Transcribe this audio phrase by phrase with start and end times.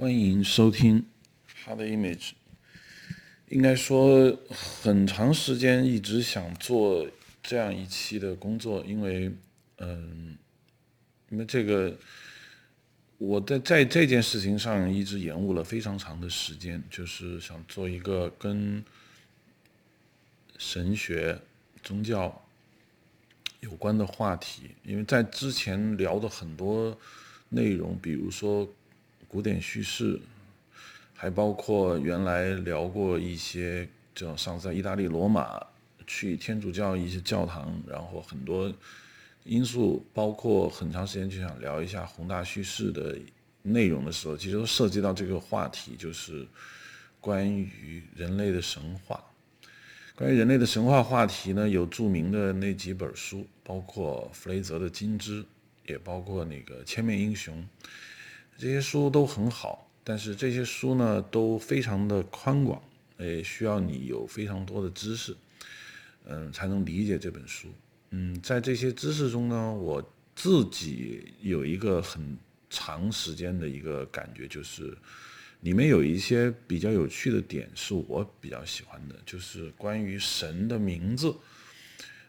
[0.00, 1.04] 欢迎收听
[1.66, 2.30] 《Hard Image》。
[3.48, 7.04] 应该说，很长时间一直想做
[7.42, 9.32] 这样一期的工作，因为，
[9.78, 10.38] 嗯，
[11.30, 11.98] 因为这个，
[13.18, 18.84] 我在在这件事情上一直延误了非常长的时间，就是想做一个跟
[20.58, 21.40] 神学、
[21.82, 22.40] 宗教
[23.58, 26.96] 有关的话题，因为在之前聊的很多
[27.48, 28.72] 内容，比如说
[29.28, 30.18] 古典叙事。
[31.20, 35.60] 还包括原来聊过一些，就上次在意大利罗马
[36.06, 38.72] 去天主教一些教堂，然后很多
[39.42, 43.18] 因素，包括很长时间就想聊一下宏大叙事的
[43.62, 46.46] 内容的时候，其实都涉及到这个话题，就是
[47.20, 49.20] 关于人类的神话。
[50.14, 55.42] 关于人类的神话话题呢，有著名的那几本书，包括弗雷泽的《金枝》，
[55.86, 57.56] 也包括那个《千面英雄》，
[58.58, 59.88] 这些书都很好。
[60.04, 62.82] 但是这些书呢都非常的宽广，
[63.18, 65.36] 也需要你有非常多的知识，
[66.24, 67.68] 嗯，才能理解这本书。
[68.10, 70.02] 嗯，在这些知识中呢，我
[70.34, 72.38] 自己有一个很
[72.70, 74.96] 长时间的一个感觉，就是
[75.60, 81.34] 里面有一些比较有趣的点是我比较喜欢的，就是关于神的名字。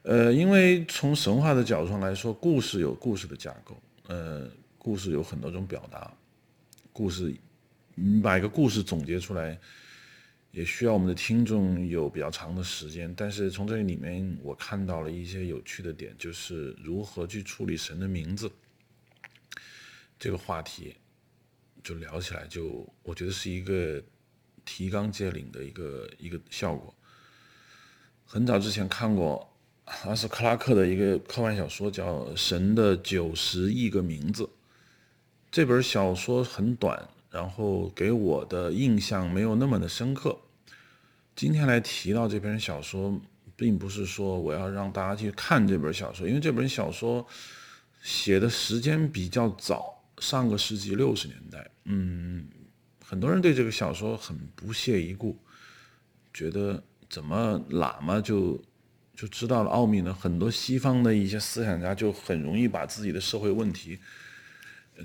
[0.04, 6.14] 呃，因为从神话的角度上来说，故事有故事的架构，呃，故事有很多种表达，
[7.00, 7.34] 故事。
[7.96, 9.58] 你把一个故事总结出来，
[10.52, 13.14] 也需要我们的听众有比较长的时间。
[13.16, 18.52] 但是从这里面，我看到了一些有趣的点，就是如何去处理神的名字
[20.20, 20.94] 这个话题，
[21.82, 24.04] 就聊起来，就我觉得是一个
[24.66, 26.94] 提纲挈领的一个一个效果。
[28.26, 29.50] 很早之前看过
[29.86, 34.44] 阿斯克拉克的一个科幻小说，叫《神的九十亿个名字》。
[35.52, 37.08] 这本小说很短。
[37.32, 40.36] 然后给我的印象没有那么的深刻。
[41.36, 43.22] 今天来提到这本小说，
[43.56, 47.24] 并不是说我要让大家去看这本小说，因为这本小说
[48.02, 51.70] 写的时间比较早，上个世纪六十年代。
[51.84, 52.48] 嗯，
[53.06, 55.38] 很多人对这个小说很不屑一顾，
[56.34, 58.60] 觉得怎么喇嘛就
[59.16, 60.12] 就知道了奥秘呢？
[60.12, 64.00] 很多西方的一些思想家就很容易把自己的社会问题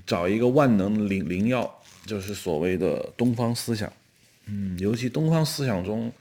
[0.06, 1.80] 找一个万能灵灵药。
[2.06, 3.90] 就是所谓的东方思想，
[4.44, 6.12] 嗯，尤其东方思想中，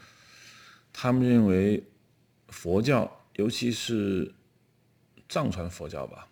[0.93, 1.83] 他们认为
[2.47, 4.33] 佛教，尤其是
[5.27, 6.25] 藏传佛教吧，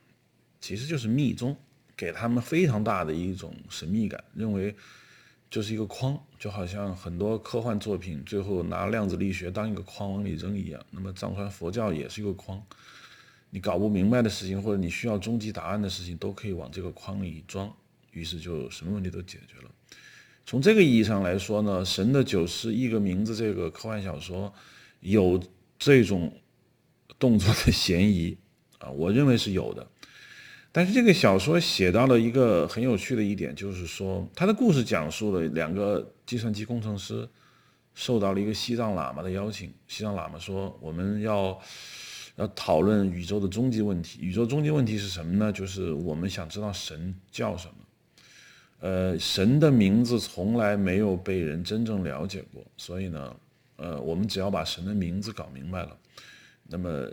[0.61, 1.53] 其实就是密宗，
[1.97, 4.73] 给他们非常大的一种神秘感，认为
[5.49, 10.81] 就是一个框，就好像很多科幻作品最后拿量子力学当一个框往里扔一样。
[10.91, 12.63] 那么藏传佛教也是一个框，
[13.51, 17.71] 你搞不明白的事情或者你需要终极答案的事情，都可以往这个框里装。
[18.11, 19.71] 于是就什么问题都解决了。
[20.45, 24.53] 从这个意义上来说呢，《神的九十亿个名字》这个科幻小说
[24.99, 25.41] 有
[25.77, 26.33] 这种
[27.19, 28.37] 动作的嫌疑
[28.79, 29.87] 啊，我认为是有的。
[30.73, 37.27] 但是这个小说写到了一个很有趣的一点，就是说他的故事讲述了两个计算机工程师
[37.93, 41.59] 受到了一个西藏喇嘛的邀请，西藏喇嘛说我们要
[42.41, 44.19] 要讨论宇宙的终极问题。
[44.19, 45.51] 宇宙终极问题是什么呢？
[45.51, 47.73] 就是我们想知道神叫什么。
[48.79, 53.35] 呃，神的名字从来没有被人真正了解过，所以呢，
[53.75, 55.95] 呃，我们只要把神的名字搞明白了，
[56.67, 57.07] 那么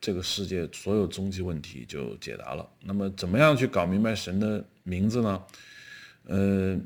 [0.00, 2.68] 这个世界所有终极问题就解答了。
[2.80, 5.40] 那么，怎么样去搞明白神的名字呢？
[6.24, 6.76] 呃，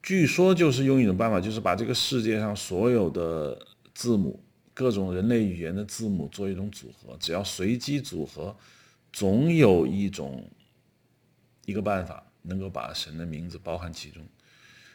[0.00, 3.60] 据说就是用一种办法，就是把这个世界上所有的
[3.92, 4.40] 字母，
[4.80, 8.56] 各种人类语言的字母做一种组合，只要随机组合，
[9.12, 10.48] 总有一种
[11.66, 12.24] 一个办法。
[12.42, 14.24] 能够把神的名字包含其中，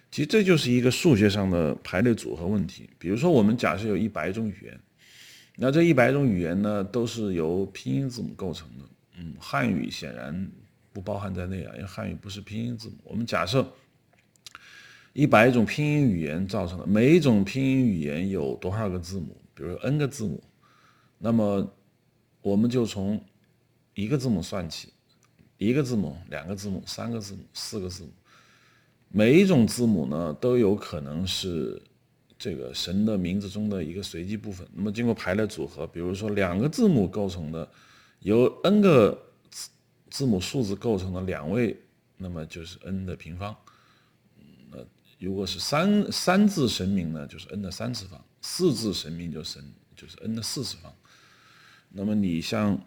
[0.09, 2.89] 其实这就是一个数学上的排列组合问题。
[2.97, 4.79] 比如说，我们假设有一百种语言，
[5.57, 8.83] 那这一百种语言呢，都是由拼音字母构成的。
[9.19, 10.51] 嗯，汉语显然
[10.91, 12.95] 不包含在内啊，因为汉语不是拼音字母。
[13.03, 13.71] 我们假设
[15.13, 19.37] 一百种拼音语言造成的，每一种拼音语言有多少个字母？
[19.55, 20.43] 比如 n 个字母，
[21.17, 21.67] 那么
[22.41, 23.19] 我们就从
[23.95, 24.89] 一个字母算起。
[25.57, 28.09] 一个字母、两个字母、三个字母、四个字母，
[29.07, 31.81] 每一种字母呢都有可能是
[32.37, 34.67] 这个神的名字中的一个随机部分。
[34.73, 37.71] 那么经过排列组合，比如说两个字母构成的，
[38.19, 39.17] 由 n 个
[39.49, 39.69] 字
[40.09, 41.81] 字母数字构成的两位，
[42.17, 43.55] 那么就是 n 的平方。
[44.69, 44.77] 那
[45.19, 50.93] 如果是三三字神明呢，就是 n 的三次方；四字神明就神就是 n 的四次方。
[51.89, 52.79] 那么你像。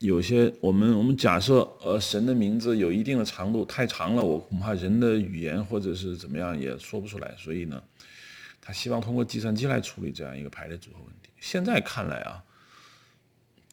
[0.00, 7.82] 有些我们我们假设，呃，神的名字有一定的长度，太长了，我恐怕人的语言或者是怎么样也说不出来，所以呢，
[8.62, 11.28] 他希望通过计算机来处理这样一个排列组合问题。
[11.38, 12.42] 现在看来啊，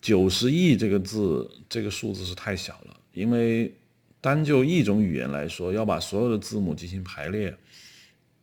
[0.01, 3.73] 九十亿这个字，这个数字是太小了，因为
[4.19, 7.55] 单就一种语言来说，要把所有的字母进行排列，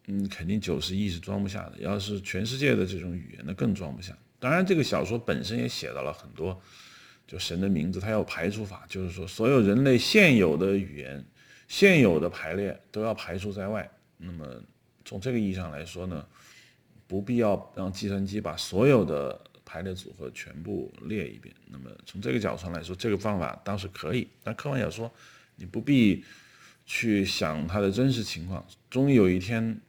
[0.07, 1.79] 嗯，肯定九十亿是装不下的。
[1.79, 4.17] 要是全世界的这种语言，那更装不下。
[4.39, 6.61] 当然，这个小说本身也写到了很多。
[7.27, 11.25] 就神的名字，它要排除法，就是说所有人类现有的语言、
[11.67, 13.91] 现有的排列都要排除在外。
[14.19, 14.47] 那么
[15.07, 16.27] 从这个意义上来说呢，
[17.07, 21.55] 不必要让计算机把所有的排列组合全部列一遍。
[21.67, 24.29] 那么从这个角度上来说，这个方法当时可以。
[24.43, 25.11] 但科幻小说，
[25.57, 26.23] 你不必
[26.85, 28.63] 去想它的真实情况。
[28.91, 29.81] 终于有一天，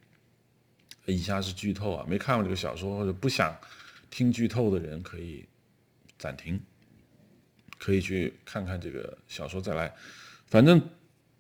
[1.06, 3.56] 以下是剧透啊，没看过这个小说或者不想
[4.10, 5.46] 听剧透的人可以
[6.18, 6.60] 暂停。
[7.78, 9.94] 可以去看看这个小说再来，
[10.48, 10.82] 反正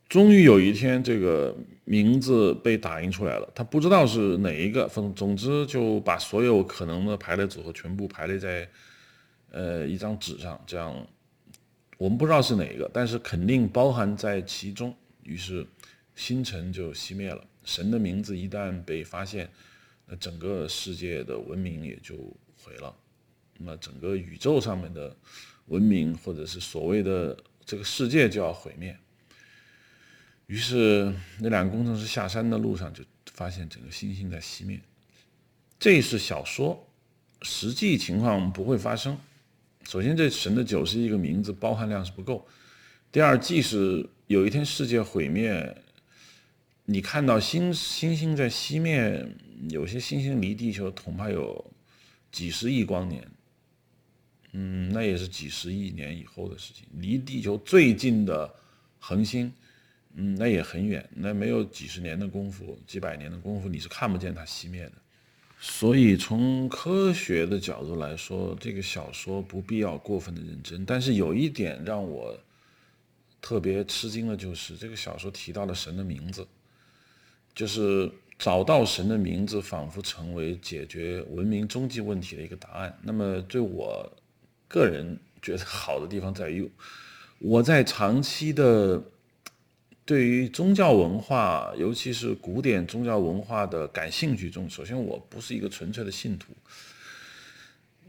[0.08, 8.70] 终于有一天这个名字被打印出来了，他不知道是哪一个，总总之就把所有可能的排列组合全部排列在
[9.50, 11.08] 呃一张纸上，这样
[11.98, 14.96] 我们不知道是哪一个，但是肯定包含在其中。
[15.24, 15.66] 于是
[16.16, 19.52] 星辰就熄灭了，神的名字一旦被发现，
[20.06, 22.16] 那整个世界的文明也就
[22.64, 22.96] 毁了，
[23.58, 25.14] 那整个宇宙上面的。
[25.70, 27.36] 文明或者是所谓的
[27.66, 28.96] 这个世界就要毁灭，
[30.46, 33.04] 于是那两个工程师下山的路上就
[33.34, 34.80] 发现整个星星在熄灭。
[35.80, 36.88] 这是小说，
[37.42, 39.18] 实际情况不会发生。
[39.86, 42.46] 首先，这神的九十亿个名字包含量是不够；
[43.12, 45.76] 第二，即使有一天世界毁灭，
[46.86, 49.28] 你看到星星星在熄灭，
[49.70, 51.74] 有些星星离地球恐怕有
[52.32, 53.28] 几十亿光年。
[54.52, 56.88] 嗯，那也是几十亿年以后的事情。
[56.94, 58.54] 离地球最近的
[59.00, 59.52] 恒星，
[60.14, 64.94] 嗯，那也很远，那没有几十年的功夫，几百年的功夫，你是看不见它熄灭的。
[65.60, 70.86] 所以从科学的角度来说，这个小说不必要过分的认真。
[70.86, 72.40] 但是有一点让我
[73.42, 76.48] 特别吃惊的就是，这个小说提到了神的名字，
[77.56, 82.96] 就是找到神的名字，仿佛成为解决文明终极问题的一个答案。
[83.02, 84.12] 那么对我。
[84.68, 86.69] 个人觉得好的地方在于，
[87.38, 89.02] 我在长期的
[90.04, 96.52] 对于宗教文化，尤其是古典宗教文化的感兴趣中，首先我不是一个纯粹的信徒，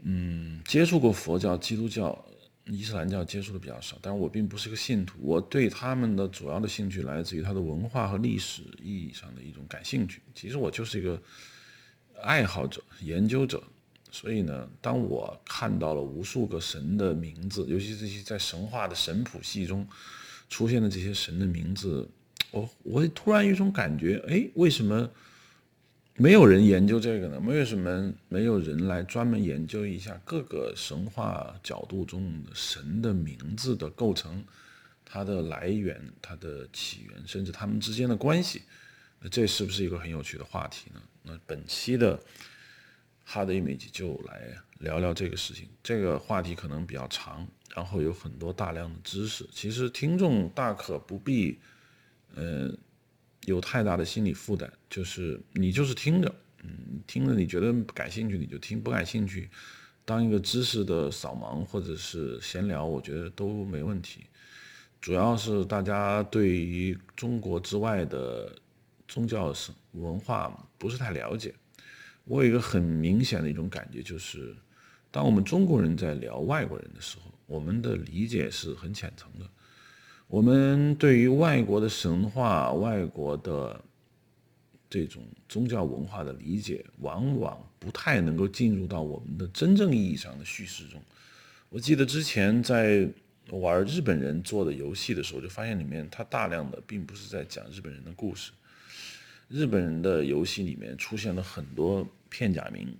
[0.01, 2.25] 嗯，接触过佛教、基督教、
[2.69, 10.21] 伊斯兰教接触的比较少，但是我并不是个信徒，我对他们的主要的兴趣来自于他的文化和历史意义上的一种感兴趣。
[10.35, 11.21] 其实我就是一个
[12.21, 13.63] 爱好者、研究者。
[14.09, 19.85] 所以呢，当我看到了无数个神的名字，尤其这些在神话的神谱系中
[20.49, 22.07] 出现的这些神的名字，
[22.51, 25.07] 我我突然有一种感觉，哎，为什么
[26.17, 27.39] 没有人研究这个呢？
[27.45, 34.43] 为什么没有人来专门研究一下各个神话角度中神的名字的构成、
[35.05, 38.63] 它的来源、它的起源，甚至他们之间的关系？
[39.19, 41.01] 那这是不是一个很有趣的话题呢？
[41.23, 42.19] 那本期的。
[43.29, 49.45] Hard Image 就来聊聊这个事情，这个话题可能比较长，然后有很多大量的知识。
[49.51, 51.59] 其实听众大可不必，
[52.35, 52.73] 呃，
[53.47, 59.49] 有太大的心理负担，就是你就是听着，嗯，听着你觉得感兴趣你就听，不感兴趣，
[60.03, 64.25] 当一个知识的扫盲或者是闲聊，我觉得都没问题。
[64.99, 68.53] 主要是大家对于中国之外的
[69.07, 69.55] 宗教
[69.93, 71.55] 文化不是太了解。
[72.25, 74.53] 我有一个很明显的一种感觉，就是
[75.09, 79.49] 当我们中国人在聊外国人的时候，我们的理解是很浅层的。
[80.27, 83.79] 我们对于外国的神话、外国的
[84.89, 91.01] 这种宗教文化的理解，往往不太能够进入到我们的真正意义上的叙事中。
[91.69, 93.07] 我记得之前在
[93.51, 98.51] 玩日本人做的游戏的时候，就发现里面它大量的并不是在讲日本人的故事。
[99.47, 102.07] 日本人的游戏里面出现了很多。
[102.29, 102.93] 片假名，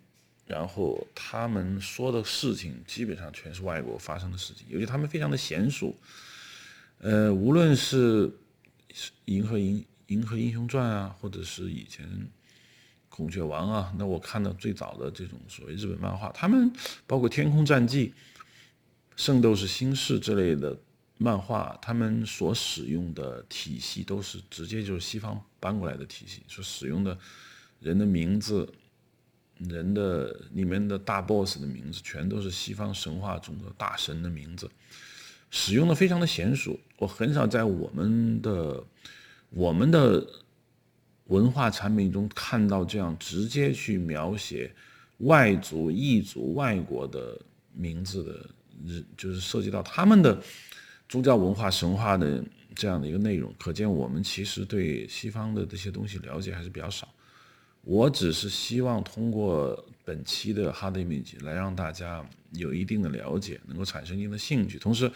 [0.45, 5.93] 然后他们说的事情基本上全是外国发生的事情，尤其他们非常的娴熟。
[6.99, 8.27] 呃，无论是
[9.25, 12.05] 《银河银银河英雄传》啊，或者是以前
[13.09, 16.71] 《孔雀王》啊，那我看到最早的这种所谓日本漫画，他们
[17.05, 18.07] 包括《天空战记》
[19.15, 20.77] 《圣斗士星矢》之类的
[21.17, 27.17] 漫画，他们所使用的体系都是直接就是西方搬过来的体系，所使用的
[27.79, 28.71] 人的名字。
[29.59, 34.69] 人的里面的大 boss 的名字全都是西方神话中的大神的名字，
[35.49, 36.79] 使用的非常的娴熟。
[36.97, 38.83] 我很少在我们的
[39.49, 40.25] 我们的
[41.25, 44.73] 文化产品中看到这样直接去描写
[45.19, 47.39] 外族、异族、外国的
[47.73, 50.41] 名字的，就是涉及到他们的
[51.07, 52.43] 宗教文化、神话的
[52.75, 53.53] 这样的一个内容。
[53.59, 57.07] 可见我们其实对西方的这些东西了解还是比较少。
[57.83, 64.79] 我只是希望通过本期的 Hard Image 来让大家有一定的了解，能够产生一定的兴趣。
[64.79, 65.11] 同时，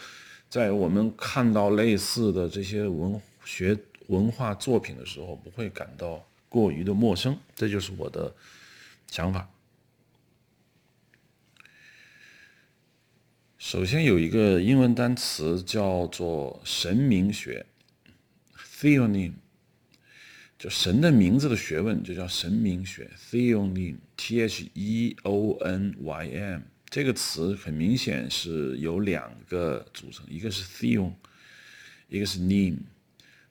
[0.50, 7.38] 在我们看到类似的这些文学文化作品的时候，不会感到过于的陌生。
[7.56, 8.34] 这就是我的
[9.06, 9.48] 想法。
[13.56, 17.64] 首先有一个英文单词叫做神明学
[18.78, 19.32] （theonym）。
[20.62, 31.14] 就神的名字的学问就叫神明学，theonym，t h e o n y m 这个词很明显是由两个组成，一个是 theon，
[32.08, 32.76] 一个是 name。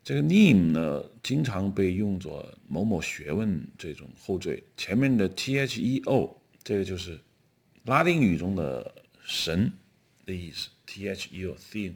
[0.05, 7.19] 这个 name 呢，经常被用作某某学问这种后缀，前面的 t h e o 这个就是
[7.83, 8.89] 拉丁语中的
[9.25, 9.69] 神
[10.25, 11.91] 的意思，t h e o theon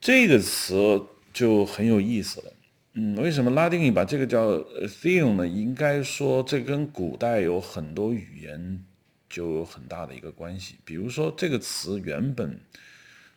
[0.00, 1.02] 这个词
[1.34, 2.51] 就很有意思了。
[2.94, 5.48] 嗯，为什么拉丁语把这个叫 theon 呢？
[5.48, 8.84] 应该说这跟古代有很多语言
[9.30, 10.74] 就有很大的一个关系。
[10.84, 12.60] 比如说这个词原本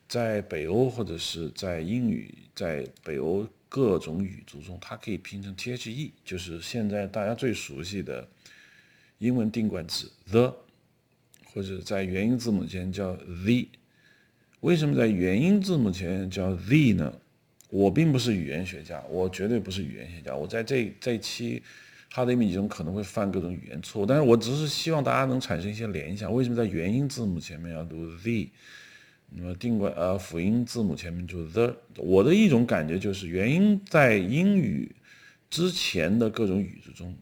[0.10, 8.28] 在北欧或者是在英语，在北欧各种语族中，它可以拼成 the，就是现在大家最熟悉的
[9.20, 10.54] 英文定冠词 the，
[11.46, 13.70] 或者在元音字母前叫 the。
[14.60, 17.14] 为什么在元音字母前叫 the 呢？
[17.76, 20.34] 我并不是语言学家，我绝对不是语言学家。
[20.34, 21.62] 我在这这期
[22.10, 26.34] 哈德米中可能会犯各种语言错误，但是我只是希望大家能产生一些联想。
[26.34, 28.48] 为什么在元音字母前面要读 the？
[29.32, 31.76] 那么定冠呃辅音字母前面就 the？
[31.98, 34.96] 我的一种感觉就是，元音在英语
[35.50, 37.14] 之前的各种语句中，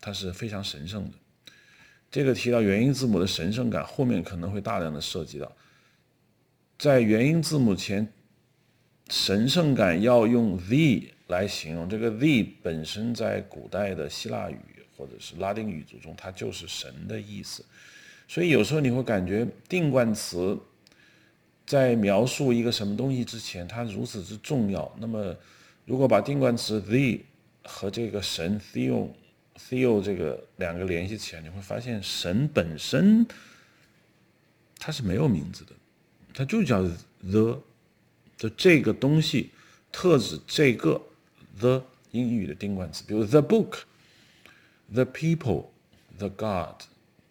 [0.00, 1.18] 它是非常神圣的。
[2.12, 5.50] 这个提到元音字母的神圣感，后面可能会大量的涉及到，
[6.78, 8.06] 在元音字母前。
[9.12, 14.56] 神圣感要用 the 来形容，这个 the 本身在古代的希腊语
[14.96, 17.62] 或者是拉丁语族中，它就是神的意思。
[18.26, 20.58] 所以有时候你会感觉定冠词
[21.66, 24.90] 在描述一个什么东西之前，它如此之重要。
[24.98, 25.36] 那么，
[25.84, 27.22] 如果把定冠词 the
[27.64, 29.08] 和这个神 theo
[29.58, 33.26] theo 这个两个联系起来，你会发现神本身
[34.78, 35.72] 它是没有名字的，
[36.32, 36.82] 它就叫
[37.30, 37.62] the。
[38.42, 39.50] 就这个东西，
[39.92, 41.00] 特指这个
[41.60, 46.82] the 英语的定冠词，比如 the book，the people，the god。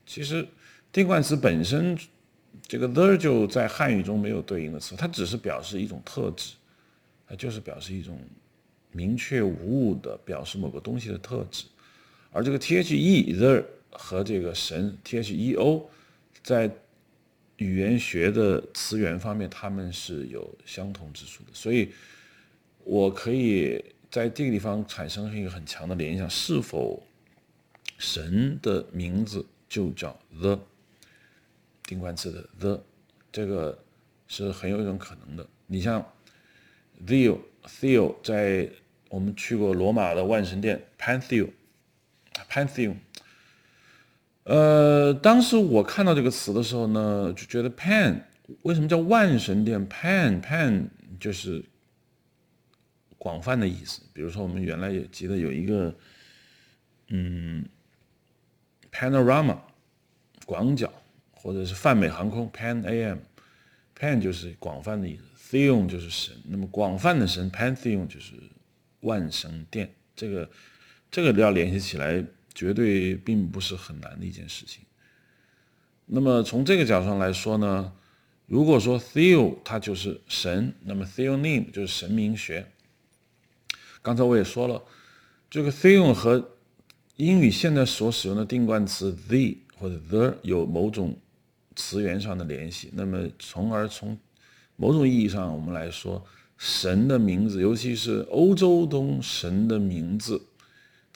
[0.06, 0.48] 其实
[0.90, 2.00] 定冠词本身，
[2.66, 6.54] 这个 the 就在汉语中没有对应的词，它只是表示一种特质，
[7.28, 8.18] 它就是表示一种
[8.94, 11.66] 明确无误的表示某个东西的特质。
[12.32, 15.84] 而这个 the the 和这个神 theo
[16.42, 16.72] 在
[17.62, 21.92] 语言学的词源方面，他们是有相同之处的，所以
[22.84, 27.06] 我可以在这个地方产生一个很强的联想：是否
[28.00, 30.60] 神的名字就叫 the
[31.84, 32.84] 定冠词的 the，
[33.32, 33.78] 这个
[34.28, 35.48] 是很有一种可能的。
[35.68, 36.04] 你像
[37.06, 38.68] Theo Theo，在
[39.10, 42.96] 我们去过罗马的万神殿 Pantheon，Pantheon。
[44.44, 48.24] 呃，当时我看到这个词的时候呢，就觉得 Pan
[48.64, 50.88] 为什么叫万神殿？Pan Pan
[51.20, 51.64] 就是
[53.20, 54.02] 广泛的意思。
[54.12, 55.96] 比如说，我们原来也记得有一个，
[57.10, 57.64] 嗯
[58.92, 59.60] ，Panorama
[60.48, 60.92] 广角，
[61.32, 66.36] 或者是泛美航空 Pan Am，Pan 就是广泛的意思，Theon 就是神。
[66.46, 68.34] 那么广泛的神 Pantheon 就是
[69.02, 69.94] 万神殿。
[70.16, 70.50] 这个
[71.12, 72.26] 这个要联系起来。
[72.54, 74.84] 绝对并不是很难的一件事情。
[76.06, 77.94] 那么从这个角度上来说呢，
[78.46, 82.72] 如果说 Theo 它就是神，那么 Theonym 就是神明学。
[84.02, 84.84] 刚才我也说了，
[85.50, 86.52] 这个 Theo 和
[87.16, 91.18] 英语现在所使用的定冠词 the 或者 the 有某种
[91.76, 92.90] 词源上的联系。
[92.94, 94.18] 那么从而从
[94.76, 96.26] 某种意义上我们来说，
[96.58, 100.42] 神的名字，尤其是欧洲中神的名字。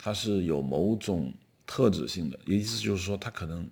[0.06, 1.34] 它是有某种
[1.66, 3.68] 特质性的，意思就是说，他可能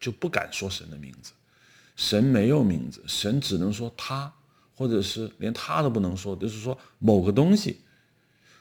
[0.00, 1.32] 就不敢说神的名字，
[1.96, 4.32] 神没有名字，神只能说他，
[4.74, 7.80] 或者是连他都不能说，就是说某个东西。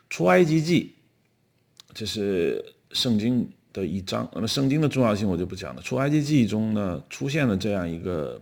[0.09, 0.93] 出埃及记，
[1.93, 5.81] 这是圣经的一章，那么圣经的重要性我就不讲了。
[5.81, 8.41] 出埃及记中呢，出现了这样一个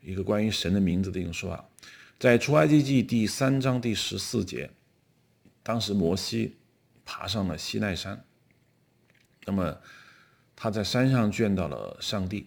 [0.00, 1.68] 一个关于神的名字的一种说法，
[2.20, 4.70] 在出埃及记第三章第十四节，
[5.64, 6.54] 当时摩西
[7.06, 8.22] 爬上了西奈山，
[9.46, 9.74] 那么
[10.54, 12.46] 他在山上见到了上帝。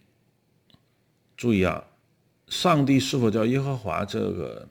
[1.36, 1.82] 注意啊，
[2.46, 4.04] 上帝是否叫耶和华？
[4.04, 4.68] 这个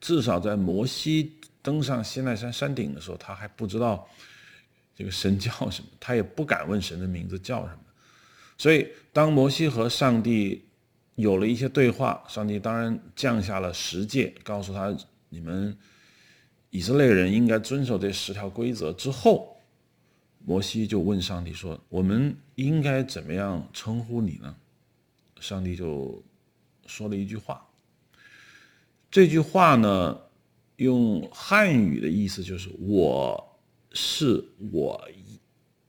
[0.00, 4.08] 至少在摩西登上西奈山山顶的时候，他还不知道
[4.96, 7.80] 这个神叫什么，他也不敢问神的名字叫什么。
[8.56, 10.66] 所以，当摩西和上帝
[11.16, 14.96] 有了一些对话，上帝当然降下了十诫，告诉他
[15.28, 15.76] 你们
[16.70, 19.56] 以色列人应该遵守这十条规则之后，
[20.44, 24.54] 摩西就问上帝说：“我们应该怎么样称呼你呢？”
[25.40, 26.22] 上帝就
[26.86, 27.66] 说了一句话，
[29.10, 30.18] 这句话呢，
[30.76, 33.58] 用汉语的意思就是“我
[33.92, 35.08] 是我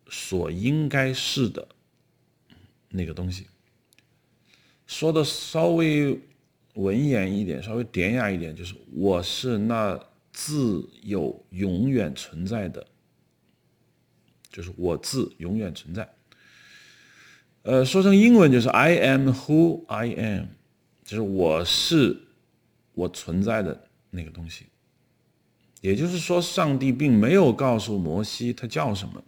[0.08, 1.68] 所应该是的
[2.90, 3.48] 那个东西”。
[4.88, 6.20] 说的稍微
[6.76, 10.00] 文言一点，稍微典雅一点，就是“我是那
[10.42, 12.88] 自有永远存在的”，
[14.50, 16.16] 就是我自永远存在。
[17.64, 20.46] 呃，说成英文就是 I am who I am，
[21.04, 22.22] 就是我是
[22.94, 24.68] 我存在的那个东西。
[25.82, 29.22] 也就是说，上帝并没有告诉摩西他叫什么。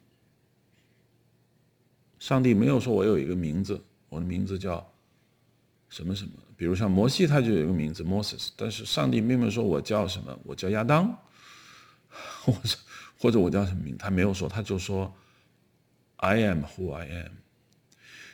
[2.20, 4.94] 上帝没有说我有一个名字，我的名字叫
[5.90, 6.32] 什么什么。
[6.62, 11.12] 比如像摩西，他就有一个名字 Moses，但是上帝并没有说我叫什么，我叫亚当，
[12.44, 12.78] 或者
[13.20, 15.12] 或者我叫什么名，他没有说，他就说
[16.18, 17.32] I am who I am。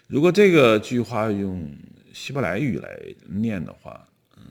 [0.08, 1.74] 如果这个句话用
[2.14, 4.06] 希伯来语来念的话，
[4.36, 4.44] 嗯，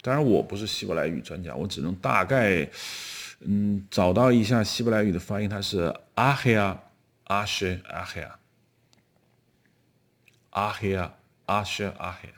[0.00, 2.66] 当然我不是希伯来语专家，我只能大概，
[3.40, 6.80] 嗯，找到一下希伯来语的发音，它是阿黑亚、
[7.24, 8.38] 阿什、阿黑亚、
[10.48, 11.14] 阿黑亚、
[11.46, 12.28] 阿什、阿黑。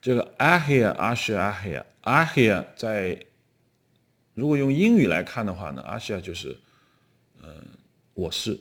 [0.00, 3.26] 这个阿黑、阿什、阿黑、阿黑，在
[4.34, 6.56] 如果用英语来看的话呢，阿什亚就是，
[7.42, 7.66] 嗯，
[8.14, 8.60] 我是。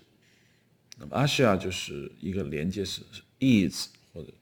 [0.99, 3.05] 那么阿西亚就是一个连接词
[3.39, 4.33] ，is 或者，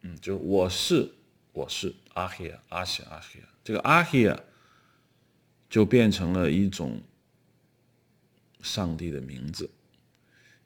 [0.00, 1.12] 嗯，就我是
[1.52, 4.34] 我是阿黑阿西阿黑，这个阿黑
[5.68, 7.02] 就变成了一种
[8.62, 9.68] 上帝的名字，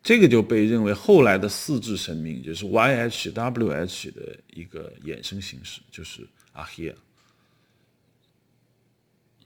[0.08, 6.94] 这个就被认为后来的四字神明就是 YHWH 的一个衍生形式，就是阿黑亚。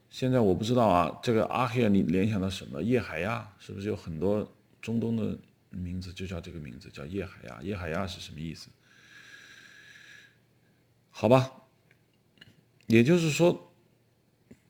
[0.09, 2.81] 现在我不知道啊，这个阿黑亚你联想到什么？
[2.81, 4.49] 叶海亚是不是有很多
[4.81, 5.37] 中东的？
[5.71, 7.59] 名字就叫这个名字，叫叶海亚。
[7.61, 8.69] 叶海亚是什么意思？
[11.11, 11.51] 好吧，
[12.87, 13.73] 也就是说，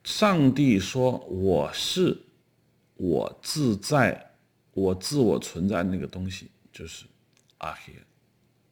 [0.03, 2.19] 上帝说我是
[2.95, 4.32] 我自在，
[4.73, 7.05] 我自我存在那个东西，就是
[7.59, 7.93] 阿黑，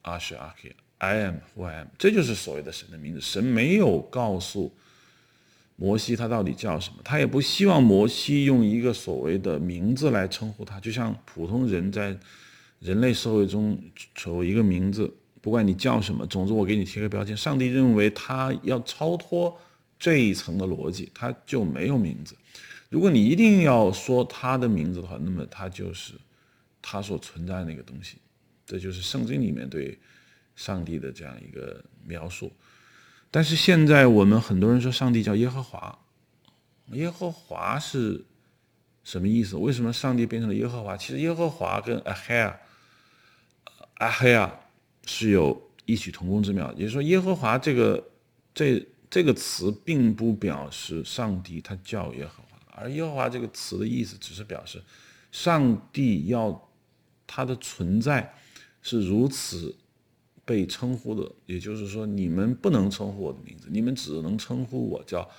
[0.02, 3.22] 阿是阿黑，I am who I am，这就是所谓的神的名字。
[3.22, 4.72] 神没有告诉。
[5.78, 7.00] 摩西他到底叫什么？
[7.04, 12.16] 他也不希望摩西用一个所谓的名字来称呼他，就像普通人在
[12.80, 13.82] 人类社会中
[14.26, 15.12] 有一个名字，
[15.42, 17.36] 不管你叫什么，总之我给你贴个标签。
[17.36, 19.60] 上帝认为他要超脱
[19.98, 22.36] 这一层的逻辑，他就没有名字。
[22.92, 26.14] 如果你一定要说他的名字的话，那么他就是
[26.82, 28.18] 他所存在那个东西。
[28.66, 29.98] 这就是圣经里面对
[30.58, 32.52] 上帝的这样一个描述。
[33.32, 36.00] 但是现在我们很多人说上帝叫耶和华，
[36.88, 38.26] 耶和华是
[39.06, 39.56] 什么意思？
[39.56, 40.98] 为什么上帝变成了耶和华？
[40.98, 42.60] 其实耶和华跟阿黑亚、
[44.00, 44.54] 阿黑亚
[45.06, 46.70] 是有异曲同工之妙。
[46.74, 48.10] 也就是说，耶和华这个
[48.54, 54.82] 这这个词并不表示上帝他叫耶和华，而耶和华这个词的意思只是表示
[55.32, 56.70] 上帝要
[57.28, 58.34] 他的存在
[58.82, 59.78] 是如此。
[60.44, 65.30] 被称呼的，也就是说，你们不能称呼我的名字，你们只能称呼我叫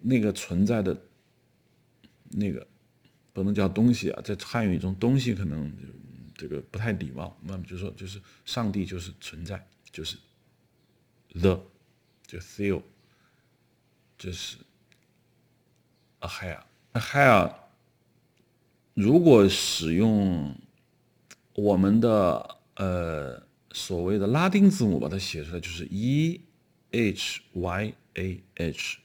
[0.00, 1.00] 那个存在的
[2.30, 2.66] 那个，
[3.32, 5.72] 不能叫东西啊，在汉语中，东西可能
[6.34, 7.34] 这个不太礼貌。
[7.44, 10.18] 那么就说，就是上帝就是存在，就是
[11.32, 11.64] the，
[12.26, 12.82] 就 feel，
[14.18, 14.58] 就是
[16.20, 17.52] a hair，a hair。
[18.94, 20.54] 如果使用
[21.54, 23.50] 我们的呃。
[23.72, 26.40] 所谓的拉丁字母把它写出来就是 E
[26.90, 29.00] H Y A H，E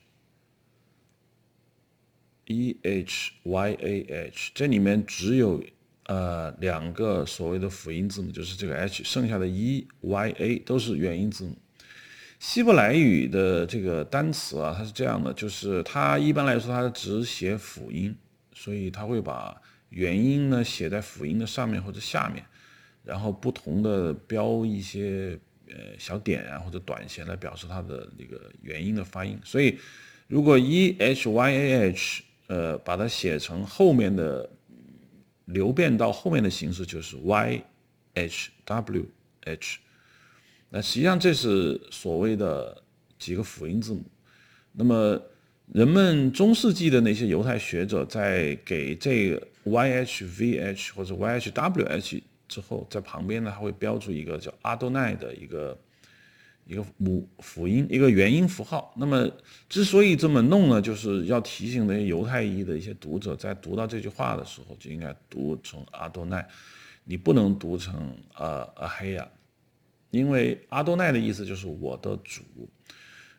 [2.82, 5.64] H Y A H，这里面只有
[6.06, 11.56] 呃两个所谓的辅音字母，就是这个 H，剩下的 E Y A 都是元音字母。
[12.40, 18.16] 希伯来语的这个单词啊，它是这样的，就是它一般来说它只写辅音，
[18.54, 22.46] 所以它会把元音呢写在辅音的上面或者下面。
[23.04, 29.40] 然后不同的标一些呃小点啊或者短弦来表示它的那个元音的发音。
[29.44, 29.78] 所以，
[30.28, 34.50] 如果 e h y a h 呃把它写成后面的
[35.46, 37.62] 流变到后面的形式就是 y
[38.16, 39.06] h w
[39.46, 39.78] h，
[40.76, 42.84] 那实际上这是所谓的
[43.18, 44.04] 几个辅音字母。
[44.74, 45.18] 那么
[45.72, 55.80] 人们中世纪的那些犹太学者在给这个 y h v h 或者 y h w h 之后，在旁边呢还会标注一个叫阿多奈的一个
[56.66, 58.94] 一个母辅音，一个元音符号。
[58.98, 59.32] 那么
[59.70, 66.46] 之所以这么弄呢，就是要提醒那些犹太裔的一些读者，在读到这句话的时候，就应该读成阿多奈，
[67.06, 69.26] 你不能读成呃阿黑呀，
[70.16, 72.42] 因为阿多奈的意思就是我的主。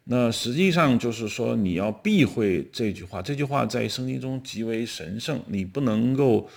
[0.04, 3.20] 那实际上就是说，你要避讳这句话。
[3.22, 6.48] 这句话在圣经中极为神圣，你不能够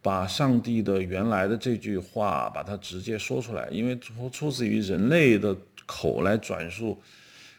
[0.00, 6.98] 把上帝的原来的这句话把它直接说出来，因为出出自于人类的口来转述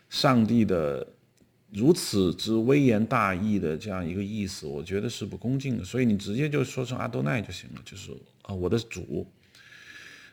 [0.09, 1.05] 上帝的
[1.71, 5.83] 如此之微言大义的这样一个意思，我觉得是不恭敬的。
[5.83, 9.27] 所以你直接就说成阿多奈就行了，就是啊，我的主。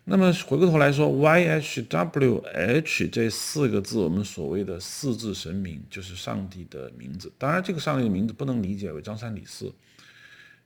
[0.07, 7.33] 那么回过头来说，Y H W H 这四个字，我们所谓的四字神明，就是上帝的名字。
[7.39, 9.73] 当然，这个上帝的名字不能理解为张三李四，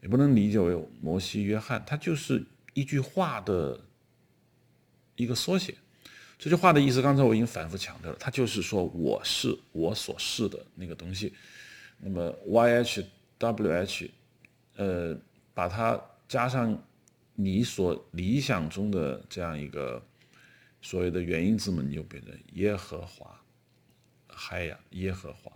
[0.02, 3.78] 也不能理解为摩西约翰，它就是一句话的
[5.14, 5.72] 一个缩写。
[6.36, 11.32] 这句话的意思，刚才我已经反复强调了，它就是说我是我所是的那个东西。
[12.00, 13.06] 那么 Y H
[13.38, 14.10] W H，
[14.74, 15.16] 呃，
[15.54, 16.82] 把它加上。
[17.40, 20.04] 你所理想中的这样一个
[20.82, 23.40] 所谓的元音字母，你就变成耶和华，
[24.26, 25.52] 嗨呀，耶和华，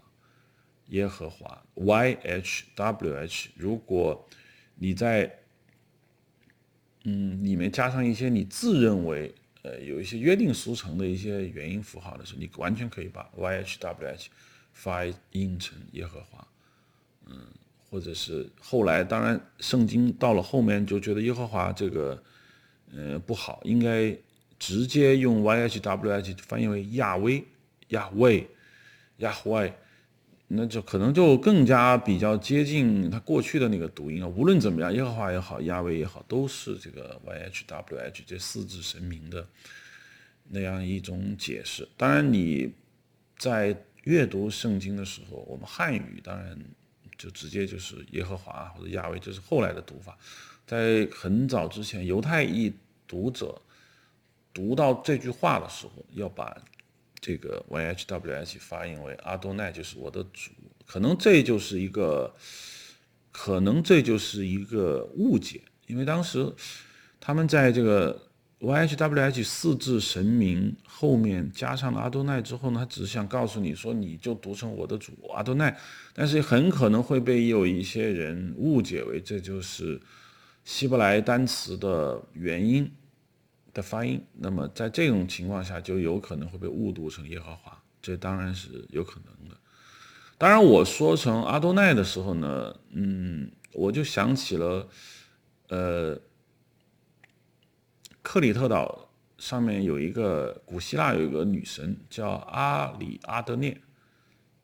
[0.91, 3.51] 耶和华，Y H W H。
[3.57, 4.29] 如果
[4.77, 5.41] 你在
[7.03, 14.31] 嗯里面加上一些你自认为呃有一些约定俗成的一些元音符号的时候，你完全可以把 Y H W H
[14.73, 16.47] 发音成耶和华，
[17.27, 17.49] 嗯。
[17.93, 22.23] 或者是后来，当然，圣经到了后面就觉得耶和华这个，
[22.91, 24.17] 呃，不好，应该
[24.59, 27.45] 直接用 Y H W H 翻译为亚威、
[27.89, 28.49] 亚威、
[29.19, 29.71] 亚威，
[30.49, 34.27] 那就可能就更加比较接近他过去的那个读音啊。
[34.27, 39.47] 无论怎么样，耶和华也好，亚威也好，都是这个 Y H W H 这四字神明的
[40.49, 41.87] 那样一种解释。
[41.99, 42.73] 当然，你
[43.37, 46.59] 在阅读圣经的时候，我们汉语当然。
[47.23, 50.19] 就直接就是耶和华或者亚维，这是后来的读法。
[50.67, 52.73] 在很早之前，犹太裔
[53.07, 53.63] 读者
[54.53, 56.61] 读到这句话的时候，要把
[57.21, 60.51] 这个 Y H W H 发音为阿多奈，就是我的主。
[60.85, 62.35] 可能这就是一个，
[63.31, 66.53] 可能这就是一个误解，因为当时
[67.21, 68.32] 他们在这个。
[68.65, 75.77] Y H W H 四字神明后面加上了阿多奈之后呢，他只是想告诉你说，你就读成我的主阿多奈，
[76.15, 80.01] 但是很可能会被有一些人误解为这就是
[80.65, 82.89] 希伯来单词的原因
[83.75, 84.25] 的发音。
[84.35, 89.57] 那么在这种情况下，就有可能会被误读成耶和华，这当然是有可能的。
[90.39, 94.89] 当然，我说成阿多奈的时候呢，嗯，我就想起了，
[95.67, 96.17] 呃。
[98.23, 103.77] 克里特岛上面有一个古希腊有一个女神叫阿里阿德涅，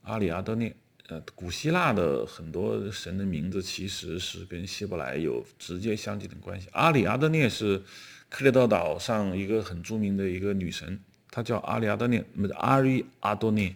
[0.03, 0.75] 阿里阿德涅。
[1.09, 6.69] 呃，古希腊的很多神的名字其实是跟希伯来有直接相近的关系。
[6.73, 7.83] 阿里阿德涅是
[8.29, 13.75] 克里特岛上一个很著名的一个女神，她叫阿里阿德涅，不是阿瑞阿多涅，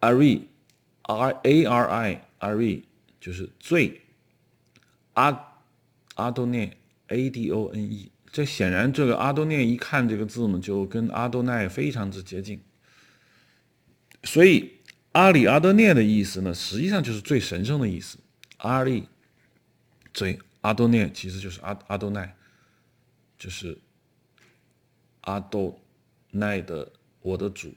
[0.00, 0.42] 阿瑞
[1.04, 2.82] ，R A R I，阿瑞
[3.18, 4.02] 就是最，
[5.14, 5.56] 阿
[6.16, 8.12] 阿多涅，A D O N E。
[8.30, 12.60] 这显然，这个阿多涅一看这个字母就跟阿多奈非常之接近，
[14.22, 14.70] 所以
[15.12, 18.18] 阿里阿多涅的意思呢，实际上就是最神圣的意思。
[18.58, 19.08] 阿里
[20.12, 22.36] 最阿多涅其实就是阿阿多奈，
[23.38, 23.78] 就是
[25.22, 25.80] 阿多
[26.30, 27.74] 奈的我的主。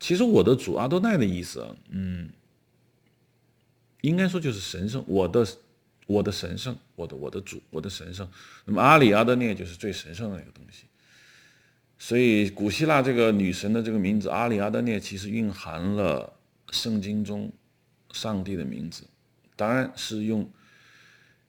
[0.00, 2.30] 其实我的主阿多奈的意思，嗯，
[4.00, 5.46] 应该说就是神圣我的。
[6.06, 8.28] 我的神圣，我的我的主，我的神圣。
[8.66, 10.84] 那么阿里阿德涅就是最神圣的那个东西。
[11.98, 16.30] 所以古希腊这个女神的这个名字阿里阿德涅，其实蕴含了
[16.70, 17.50] 圣经中
[18.12, 19.04] 上帝的名字，
[19.56, 20.46] 当然是用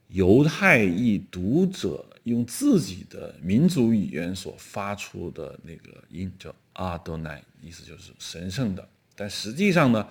[0.08, 8.88] 犹太裔读者用自己的民族语言所发出的那个音，叫阿多奈，意思就是神圣的。
[9.16, 10.08] 但实际上呢，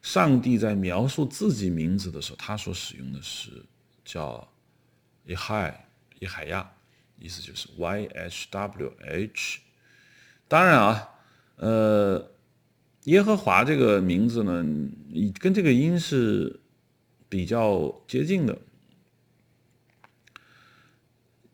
[0.00, 3.50] 上帝在描述自己名字的时候，他所使用的是。
[4.04, 4.48] 叫
[5.24, 5.88] 伊海
[6.18, 6.72] 伊海亚，
[7.18, 9.60] 意思就是 Y H W H，
[10.48, 11.08] 当然啊，
[11.56, 12.30] 呃，
[13.04, 14.64] 耶和华这个名字呢，
[15.38, 16.60] 跟这个音是
[17.28, 18.58] 比较接近的。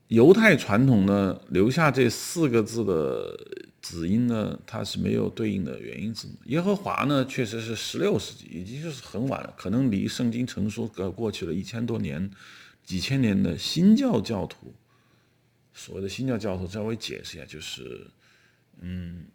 [0.08, 3.38] 犹太传统呢，留下这四个字的
[3.80, 6.34] 子音呢，它是没有对应的元音字母。
[6.46, 12.30] 耶和华呢，确实是十六世纪，已经就是很晚了，可能离圣经成书呃过去了一千多年、
[12.84, 14.74] 几千年的新教教徒。
[15.72, 18.10] 所谓的新教教徒，稍微解释一下，就是，
[18.80, 19.26] 嗯，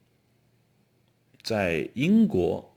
[1.42, 2.76] 在英国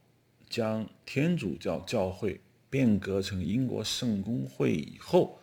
[0.48, 5.40] 将天主教教会变革成英国圣公会以后。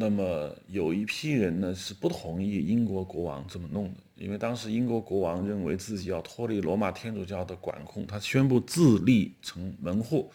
[0.00, 10.30] 那么有一批人呢是不同意英国国王这么弄的，因为当时英国国王认为自己要脱离罗马天主教的管控，他宣布自立成门户，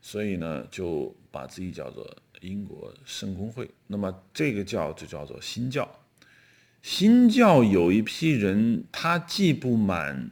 [0.00, 3.70] 所以呢就把自己叫做英国圣公会。
[3.86, 5.88] 那么这个教就叫做新教。
[6.82, 10.30] 新教有一批人，他既不满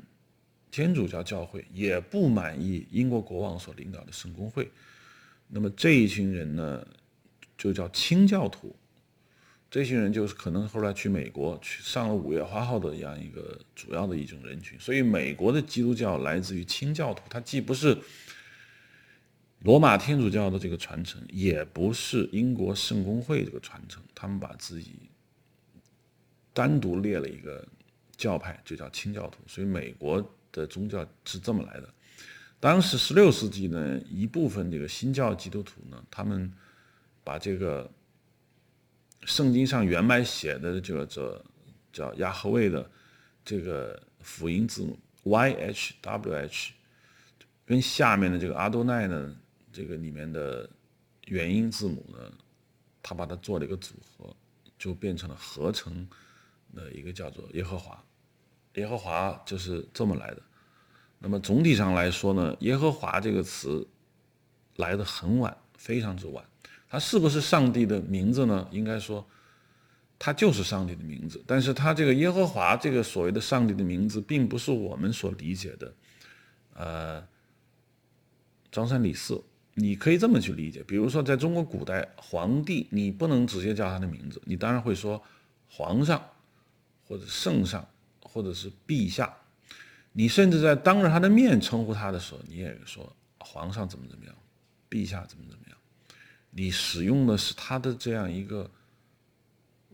[0.70, 4.70] 天主教教会，也不满意英国国王所领导的圣公会。
[5.48, 6.86] 那么这一群人呢？
[7.58, 8.72] 就叫清教徒，
[9.70, 14.78] 这些人就是可能后来去美国去上了五月花号的这样一个主要的一种人群。
[14.80, 17.96] 所以美国的基督教来自于清教徒，它既不是
[19.60, 25.10] 罗马天主教的这个传承，也不是英国圣公会这个传承，他们把自己
[26.54, 27.66] 单独列了一个
[28.16, 29.38] 教派，就叫清教徒。
[29.46, 31.88] 所以美国的宗教是这么来的。
[32.58, 36.52] 当时十六世纪呢，一部分这个新教基督徒呢，他们。
[37.24, 37.90] 把这个
[39.28, 41.44] 圣经上原来写的这个这
[41.92, 42.90] 叫亚赫卫的
[43.44, 46.72] 这个辅音字母 Y H W H，
[47.66, 49.36] 跟下面的这个阿多奈呢
[49.70, 50.68] 这个里面的
[51.26, 52.32] 元音字母呢，
[53.02, 54.34] 他把它做了一个组合，
[54.78, 56.08] 就变成了合成
[56.74, 58.02] 的一个叫做耶和华。
[58.74, 60.42] 耶和华就是这么来的。
[61.18, 63.86] 那么总体上来说呢，耶和华这个词
[64.76, 66.42] 来的很晚，非常之晚。
[66.88, 68.66] 它是不是上帝的名字呢？
[68.70, 69.26] 应该说，
[70.18, 71.42] 它就是上帝的名字。
[71.46, 75.94] 但是它这个耶和华这个所谓的上帝的名字，并不是我们所理解的，
[76.74, 77.26] 呃，
[78.72, 79.42] 张三李四。
[79.80, 85.22] 你可以这么去理解，比如说在中国古代，皇帝你不能直接叫他的名字，你当然会说
[85.68, 86.20] 皇上，
[87.06, 87.88] 或者圣上，
[88.22, 89.32] 或者是陛下。
[90.14, 94.34] 你甚至在当着他的面称呼他的时候，你也说皇上怎么怎么样，
[94.90, 95.57] 陛下怎么怎么样。
[96.50, 98.70] 你使用的是他的这样一个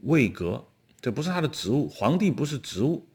[0.03, 0.65] 位格，
[1.01, 3.07] 这不是他的职务，皇帝不是职务，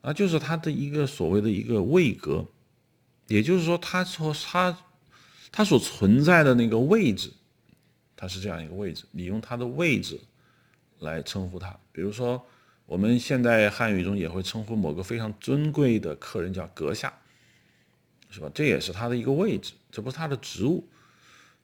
[0.00, 2.46] 啊，就是他的一个所谓的一个位格，
[3.26, 4.78] 也就是说，他说他
[5.50, 7.32] 他所存在的那个位置，
[8.16, 10.20] 他是这样一个位置，你用他的位置
[11.00, 12.42] 来称呼他，比如说
[12.86, 17.12] 我们现在汉语中也会称呼某个非常尊贵的客人叫阁下，
[18.30, 18.50] 是吧？
[18.54, 20.86] 这也是他的一个位置，这不是他的职务。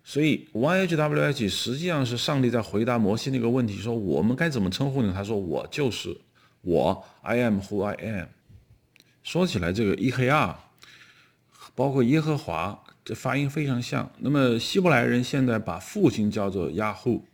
[0.09, 5.12] 所以 Y H W H 实际上是上帝在回答摩西那个问题，说我们该怎么称呼你？
[5.12, 6.16] 他说我就是
[6.62, 8.29] 我，I am who I am。
[9.23, 10.61] 说起来，这个伊黑亚，
[11.75, 14.11] 包括耶和华，这发音非常像。
[14.21, 17.27] 那么希伯来人现在把父亲叫做亚户，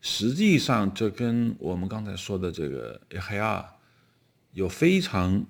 [0.00, 3.68] 实际上这跟我们刚才说的这个伊黑亚
[4.52, 5.44] 有非常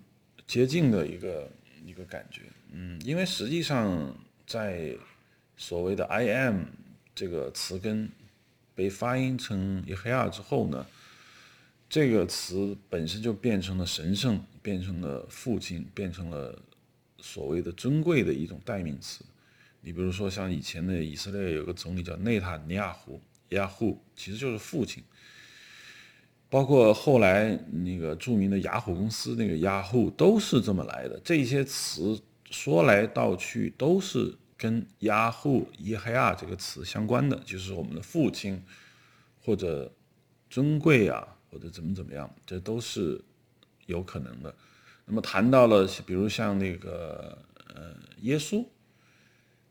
[0.46, 1.50] 接近的一个
[1.84, 2.40] 一个感觉。
[2.72, 4.16] 嗯，因为实际上
[4.46, 4.96] 在
[5.56, 6.64] 所谓的 “I am”
[7.14, 8.10] 这个词根
[8.74, 10.86] 被发音成耶和亚之后呢，
[11.88, 16.62] 这个词本身就变成了神圣，变成了父亲，变成了
[17.20, 19.24] 所谓的尊贵的一种代名词。
[19.80, 25.02] 你比如说，像以前的以色列有个总理叫内塔尼亚胡，，yahhu，其实就是父亲。
[26.50, 31.18] 包括后来那个著名的雅虎公司那个 “yahhu” 都是这么来的。
[31.24, 34.36] 这些词说来道去都是。
[34.58, 38.62] 跟雅虎耶黑亚这个词相关的，就是我们的父亲，
[39.42, 39.92] 或者
[40.48, 43.22] 尊贵啊，或者怎么怎么样，这都是
[43.84, 44.54] 有可能的。
[45.04, 47.38] 那么谈到了，比如像那个
[47.74, 48.66] 呃耶稣，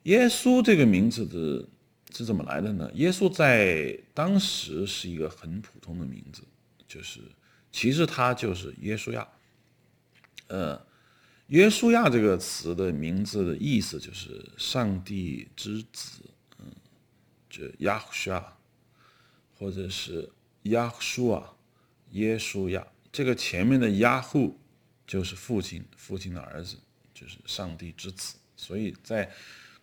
[0.04, 1.68] 耶稣这个名字的
[2.16, 2.92] 是怎么来的呢？
[2.94, 6.44] 耶稣在当时是一个很普通的名字，
[6.88, 7.22] 就是
[7.72, 9.28] 其实他就是耶稣亚，
[10.48, 10.86] 呃。
[11.48, 16.24] 约书亚这个词的名字的意思就是上帝之子，
[16.58, 16.66] 嗯，
[17.48, 18.44] 就亚书亚，
[19.60, 20.28] 或者是
[20.64, 21.54] 亚书啊，
[22.14, 22.86] 耶稣亚。
[23.12, 24.58] 这个前面的亚户
[25.06, 26.78] 就是父亲，父亲的儿子，
[27.14, 28.36] 就是上帝之子。
[28.58, 29.32] 所以在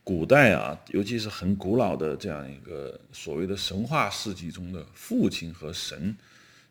[0.03, 6.17] 古代啊，尤其是很古老的这样一个所谓的神话世纪中的父亲和神、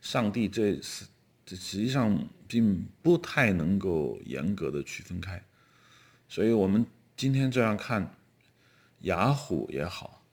[0.02, 1.06] 上帝这是。
[1.52, 5.44] 这实际上并不太能够严格的区分开。
[6.30, 6.86] 所以我们
[7.18, 8.16] 今天这样看，
[9.02, 10.24] 雅虎也好，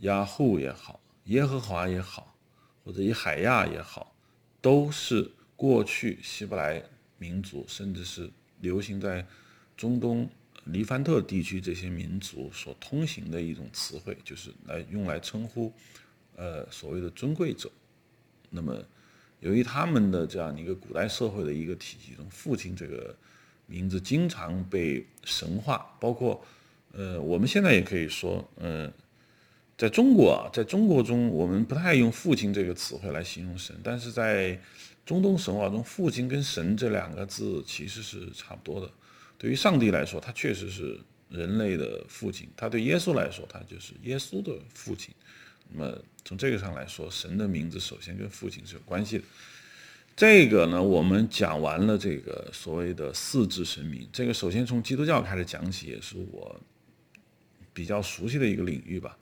[0.00, 2.36] 雅虎也好，耶和华也好，
[2.82, 4.16] 或者以海亚也好，
[4.60, 6.82] 都是过去希伯来
[7.18, 9.24] 民族，甚至是流行在
[9.76, 10.28] 中东
[10.64, 15.72] 黎凡特地区这些民族所通行的一种词汇，就是来用来称呼，
[16.34, 17.70] 呃，所谓的尊贵者。
[18.50, 18.84] 那么，
[19.44, 23.14] 由于他们的这样一个古代社会的一个体系中，父亲这个。
[23.66, 26.38] 名字经常被神化，包括，
[26.92, 28.92] 呃，我们现在也可以说，嗯，
[29.78, 34.60] 在中国啊，在中国中，我们不太用“父亲”这个词汇来形容神，但是在
[35.06, 38.92] 中东神话中，“父亲”跟“神”这两个字其实是差不多的。
[39.38, 45.14] 对于上帝来说，他确实是人类的父亲；他对耶稣来说，他就是耶稣的父亲。
[45.70, 49.24] 那么从这个上来说，神的名字首先跟父亲是有关系的。
[50.16, 54.08] 这个呢，我们讲完了这个所谓的四字神明。
[54.12, 56.60] 这个首先从基督教开始讲起，也是我
[57.72, 59.18] 比较熟悉的一个领域吧。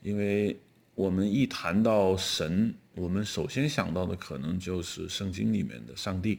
[0.00, 0.56] 因为
[0.94, 6.38] 我们一谈到神，我们首先想到的可能就是圣经里面的上帝。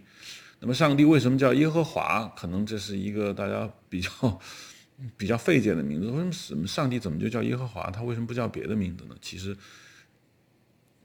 [0.61, 2.27] 那么，上帝为什么叫耶和华？
[2.37, 4.09] 可能这是一个大家比较
[5.17, 6.09] 比较费解的名字。
[6.11, 7.89] 为什么上帝怎么就叫耶和华？
[7.91, 9.15] 他为什么不叫别的名字呢？
[9.21, 9.55] 其实。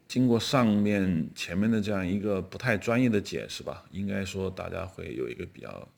[0.07, 5.89] 经过上面前面的这样一个不太专业的解释吧，应该说大家会有一个比较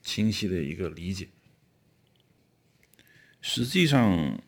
[0.00, 1.28] 清晰的一个理解。
[3.42, 4.40] 实际上，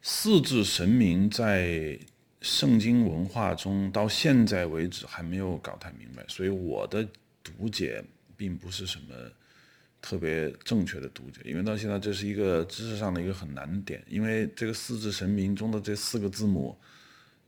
[0.00, 1.98] 四字神明在
[2.40, 7.06] 圣经文化中到现在为止还没有搞太明白，所以我的
[7.42, 8.02] 读解
[8.34, 9.14] 并不是什么
[10.00, 16.76] 特别正确的读解，因为到现在这是一个知识上的一个很难点，因为这个四字神明中的这四个字母。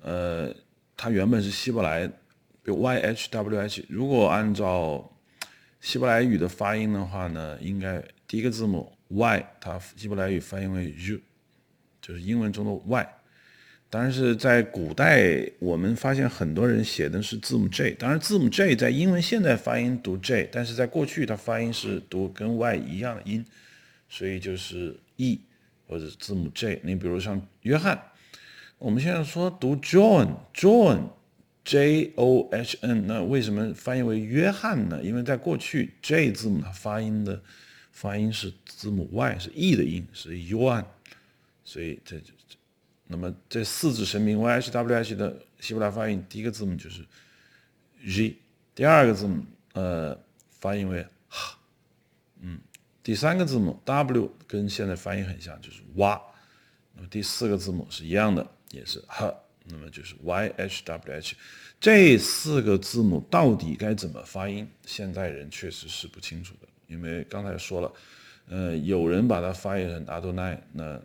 [0.00, 0.54] 呃，
[0.96, 3.84] 它原本是希伯来，比如 Y H W H。
[3.88, 5.10] 如果按照
[5.80, 11.20] 希伯来语的发音的话呢，应该第一个字母 Y，它希伯来语发音为 U，
[12.00, 13.14] 就是英文中的 Y。
[13.90, 17.92] 但是在古代，我们发现很多人写的是字母 J。
[17.92, 23.44] 当然，字母 J 在英文现在发音读 J，但是在过去它发音是读跟 Y 一样的音，
[24.08, 25.40] 所以就是 E
[25.86, 26.80] 或者字母 J。
[26.84, 28.00] 你比如像约翰。
[28.80, 35.02] 我们现在说读 John，John，J O H N，那为什么翻译为约翰呢？
[35.02, 37.42] 因为在过去 J 字母它发音的
[37.90, 40.84] 发音是字母 Y，是 E 的音，是 Yuan，
[41.64, 42.32] 所以这就，
[43.08, 47.04] 那么这四字神明 Y H W H 的希伯来发音，第一个字母就是
[48.06, 48.36] Z，
[48.74, 50.16] 第二个字母呃
[50.60, 51.58] 发音为哈
[52.40, 52.60] 嗯，
[53.02, 56.22] 第三个字母 W 跟现在发音很像，就是哇，
[56.94, 58.46] 那么第四个字母是一样的。
[58.70, 61.34] 也是哈那么就是 y h w h，
[61.80, 64.68] 这四个字母到底该怎么发音？
[64.84, 67.92] 现代人确实是不清楚的，因为刚才说了，
[68.48, 71.00] 呃，有人把它发译成阿多奈，那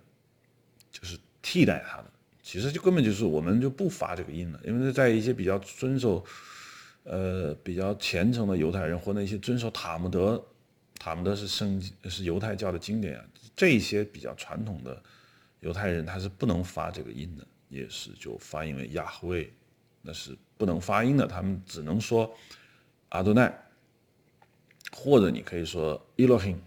[0.92, 2.06] 就是替代它的，
[2.41, 6.25] 其实就根本就是我们就不发这个音了，因为在一些比较遵守，
[7.03, 10.43] 呃，比较虔诚的犹太人或那些遵守塔木德，
[10.97, 13.25] 塔木德是圣是犹太教的经典啊，
[13.56, 14.99] 这些比较传统的
[15.60, 17.45] 犹太人他是不能发这个音的。
[17.69, 19.51] 也是就发音为雅虎威，
[20.03, 22.32] 那是不能发音的，他们只能说
[23.10, 23.51] 阿多奈，
[24.91, 26.62] 或者你可以说伊洛辛，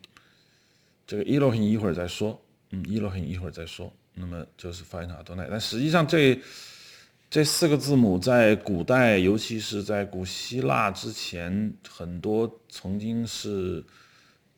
[1.06, 6.36] 这个伊洛辛一会儿再说，嗯，伊洛辛一会儿再说，那么就是发音成阿多奈，但实际上这
[7.30, 13.84] 这四个字母在古代，尤其是在古希腊之前，很多曾经是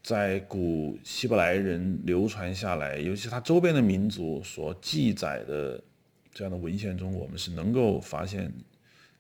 [0.03, 5.79] 在古希伯来人流传下来，尤其他周边的民族所记载的。
[6.31, 8.53] 这样的文献中，我们是能够发现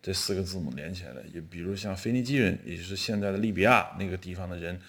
[0.01, 1.25] 这四个字母连起来的。
[1.35, 4.81] 也比如像腓尼基人，也就是现在的利比亚那个地方的人，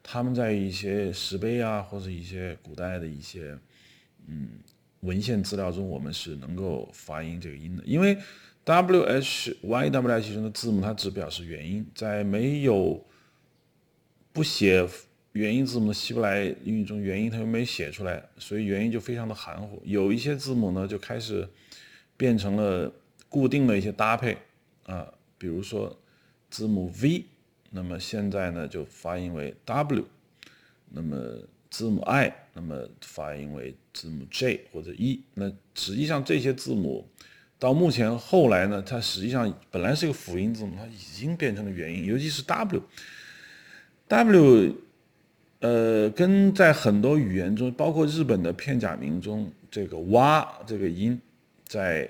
[0.00, 3.58] 他们在一些石碑啊，或者一些古代的一些
[4.28, 4.50] 嗯
[5.02, 7.84] 文献资料中，我们是能够发音这个音的。
[7.84, 8.18] 因为
[8.64, 13.04] W H Y W H 中的字母，它只表示元音，在没有
[14.32, 14.84] 不写
[15.32, 19.80] 元音字母的希伯来英语中，元音它又没写出来，所以元音就非常的含糊。
[19.84, 21.48] 有一些字母呢，就开始。
[22.14, 22.92] 变成了
[23.28, 24.36] 固定的一些搭配
[24.84, 25.98] 啊，比如说
[26.50, 27.24] 字母 V，
[27.70, 30.04] 那么现在呢就发音为 W，
[30.90, 31.16] 那么
[31.68, 35.22] 字母 I，那么发音为字母 J 或者 E。
[35.34, 37.08] 那实际上这些字母
[37.58, 42.42] 到目前后来呢，它实际上本来是个辅音字母，它已经变成了元音，尤其是
[44.08, 44.74] W，W，
[45.60, 51.20] 呃，跟在很多语言中，包括日本的片假名中，这个哇这个音。
[51.64, 52.06] 在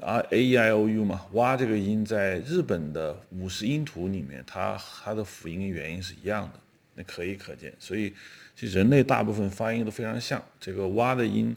[0.00, 6.58] 啊 a e i o u 嘛，哇这个音在日本的五十音图里面，它它的辅音跟元音是一样的，
[7.04, 7.72] 可以可见。
[7.78, 8.12] 所以，
[8.56, 10.42] 其实人类大部分发音都非常像。
[10.58, 11.54] 这个哇的音，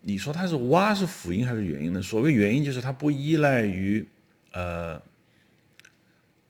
[0.00, 2.02] 你说它是哇是辅音还是元音呢？
[2.02, 4.06] 所谓元音，就是它不依赖于
[4.52, 5.00] 呃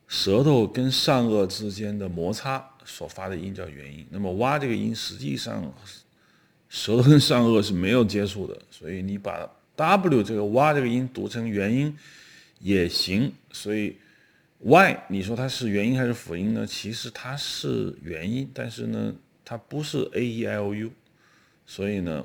[0.06, 4.06] 舌头跟上颚之间的摩擦所发的音叫元音。
[4.10, 5.72] 那么哇这个音实际上。
[6.70, 11.96] 舌头跟上颚是没有接触的，所以你把 W 这个哇这个音读成元音
[12.58, 13.32] 也行。
[13.50, 13.96] 所以
[14.60, 16.66] Y 你说它是元音还是辅音呢？
[16.66, 20.90] 其实它是元音，但是呢它不是 A E I O U。
[21.66, 22.24] 所以呢，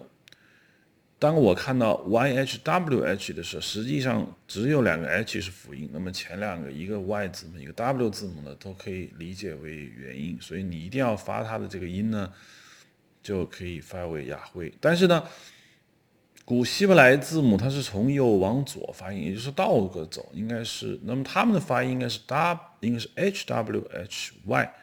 [1.19, 10.37] 当我看到 Y H W H 的时候，实际上只有两个 H 是辅音，那么前两个一个 Y 字母一个 W 字母呢都可以理解为元音。
[10.41, 12.31] 所以你一定要发它的这个音呢。
[13.23, 15.23] 就可以发为雅辉，但是呢，
[16.45, 24.73] 古希伯来字母它是从右往左发音，也就是倒着走，应该是，那么他们的发音应该是 W，应该是 H W H Y。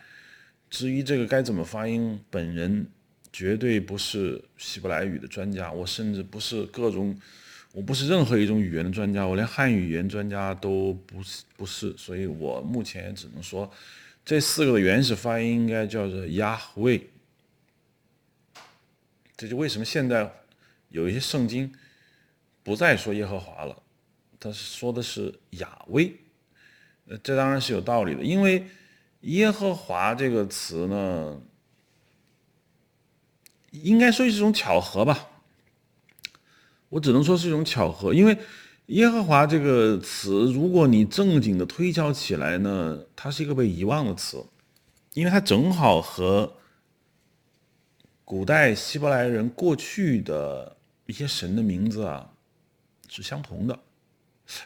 [0.71, 2.87] 至于这个该怎么发音，本人
[3.31, 7.15] 绝对不是希伯来语的专家，我甚至不是各种，
[7.73, 13.71] 我不是任何一种语言的专家，我连汉语言专家都不是，不是，所以我目前只能说，
[14.25, 17.11] 这四个的原始发音应该叫做雅辉。
[19.37, 20.31] 这就为什么现在
[20.91, 21.73] 有一些圣经
[22.63, 23.83] 不再说耶和华了，
[24.39, 26.15] 他说的是亚威，
[27.07, 28.67] 呃，这当然是有道理的，因为
[29.23, 31.41] 耶和华这个词呢，
[33.71, 35.29] 应该说是一种巧合吧，
[36.91, 38.37] 我只能说是一种巧合，因为
[38.87, 44.45] 耶和华这个词，如果你正经的推敲起来呢，它是一个被遗忘的词，
[45.15, 46.57] 因为它正好和。
[48.23, 50.77] 古代希伯来人过去的
[51.11, 52.31] 一些神的名字啊，
[53.09, 53.79] 是相同的。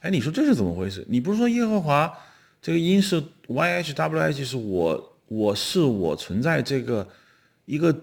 [0.02, 1.04] 哎，你说这是怎么回事？
[1.08, 2.12] 你不是说耶和华
[2.60, 7.08] 这个音是 Y H W H 是我我是我存在这个
[7.64, 7.98] 一个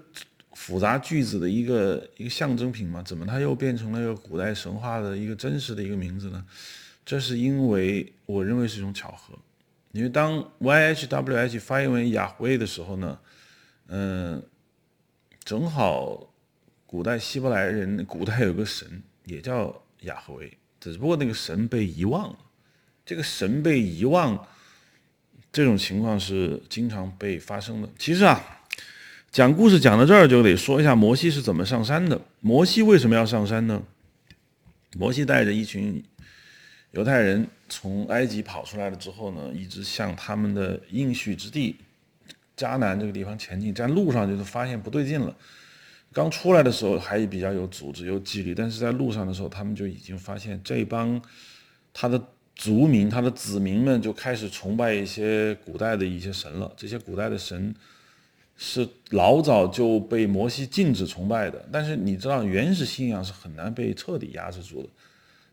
[0.53, 3.03] 复杂句子的一个一个象征品吗？
[3.03, 6.43] 怎么它又变成了一个古代神话的一个真实的一个名字呢？
[7.05, 9.37] 这是因为我认为是一种巧合。
[9.91, 13.19] 因为当 Y H W H 发音为雅辉的时候呢，
[13.87, 14.41] 嗯。
[15.43, 16.30] 正好，
[16.91, 22.37] 古代希伯来人古代有个神也叫亚赫维，只不过那个神被遗忘了。
[23.05, 24.45] 这个神被遗忘，
[25.53, 27.87] 这种情况是经常被发生的。
[27.97, 28.43] 其实啊，
[29.31, 32.19] 讲故事讲到这儿就得说一下摩西是怎么上山的。
[32.41, 33.81] 摩西为什么要上山呢？
[34.97, 36.03] 摩西带着一群
[36.91, 41.77] 犹太人从埃及跑出来了之后呢，一直向他们的应许之地。
[42.57, 45.33] 迦南这个地方前进，在路上就是发现不对劲了。
[46.14, 51.22] 刚出来的时候还比较有组织、有纪律，但是在路上的时候，他们就已经发现这帮
[51.93, 52.22] 他的
[52.53, 56.70] 族民、他的子民们就开始崇拜一些古代的一些神了。
[56.76, 57.74] 这些古代的神
[58.57, 61.66] 是老早就被摩西禁止崇拜的。
[61.72, 64.89] 但是你知道，原始信仰是很难被彻底压制住的。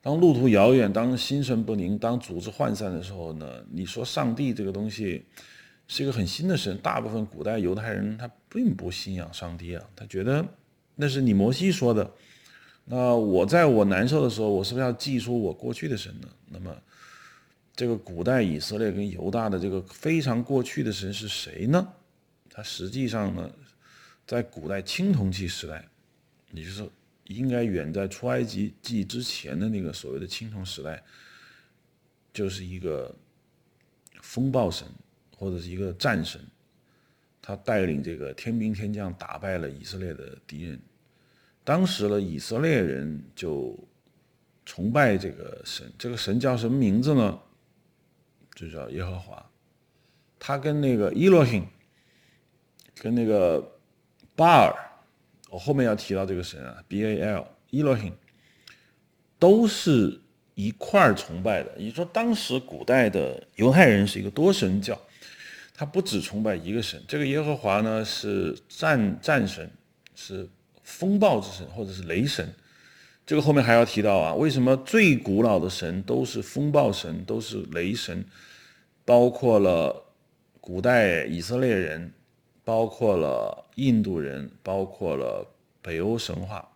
[0.02, 3.46] 当路途遥远、当心神不宁、当组织涣散的时候呢？
[3.70, 5.24] 你说上帝这个东西。
[5.88, 10.46] 是一个很新的神，大部分古代犹太人他并不信仰上帝啊，他觉得
[10.94, 12.08] 那是你摩西说的。
[12.84, 16.28] 那我在我难受的时候，我是不是要记出我过去的神呢？
[16.50, 16.74] 那么，
[17.74, 21.88] 这个古代以色列跟犹大的这个非常过去的神是谁呢？
[22.50, 23.50] 他实际上呢，
[24.26, 25.86] 在古代青铜器时代，
[26.52, 26.88] 也就是
[27.24, 31.02] 应该远在出埃及记之前的那个所谓的青铜时代，
[32.32, 33.14] 就是一个
[34.20, 34.86] 风暴神。
[35.38, 36.40] 或者是一个战神，
[37.40, 40.78] 他带领这个天兵天将打败了以色列的敌人。
[41.62, 43.78] 当时呢，以色列人就
[44.64, 47.38] 崇拜这个神，这个神叫什么名字呢？
[48.54, 49.48] 就叫耶和华。
[50.40, 51.64] 他跟那个伊洛辛，
[52.96, 53.78] 跟那个
[54.34, 54.74] 巴尔，
[55.50, 58.12] 我后面要提到这个神啊，B A L，伊洛辛，
[59.38, 60.20] 都是
[60.54, 61.78] 一块儿崇拜的。
[61.78, 65.00] 也就说，当时古代的犹太人是一个多神教。
[65.78, 69.70] 他不只崇拜一个神，这个耶和华呢是战战神，
[70.16, 70.48] 是
[70.82, 72.52] 风暴之神或者是雷神。
[73.24, 78.24] 这个后面还要提到啊，为什么最古老的神都是风暴神，都是雷神？
[79.04, 80.04] 包括了
[80.60, 82.12] 古代以色列人，
[82.64, 85.48] 包括了印度人，包括了
[85.80, 86.68] 北欧神话，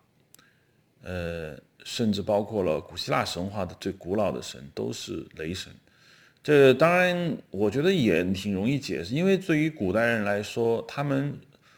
[1.01, 5.73] 呃，甚至包括了古希腊神话的最古老的神都是雷神。
[6.43, 11.33] 这当然，我觉得也挺容易解释，因为对于古代人来说，他们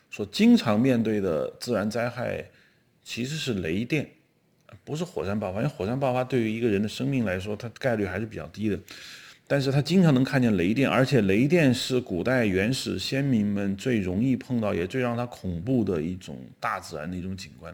[0.09, 2.43] 所经常面对的自然灾害
[3.03, 4.09] 其实是雷电，
[4.83, 8.79] 不是火山爆发，因为火山爆发对于一个人的生命来说，它概率还是比较低的。
[9.47, 17.71] 但是他经常能看见雷电，而且雷电是古代原始先民们最容易碰到，也最让他恐怖的一种大自然的一种景观。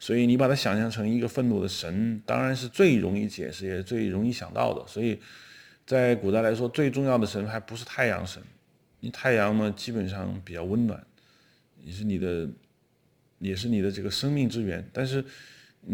[0.00, 4.84] 所以你把它想象成一个愤怒的神，当然是最容易解释，也最容易想到的。
[4.88, 5.16] 所以
[5.86, 8.42] 在古代来说，最重要的神还不是太阳神，
[8.98, 11.06] 你太阳嘛，基本上比较温暖，
[11.80, 12.48] 也是你的，
[13.38, 14.84] 也是你的这个生命之源。
[14.92, 15.24] 但是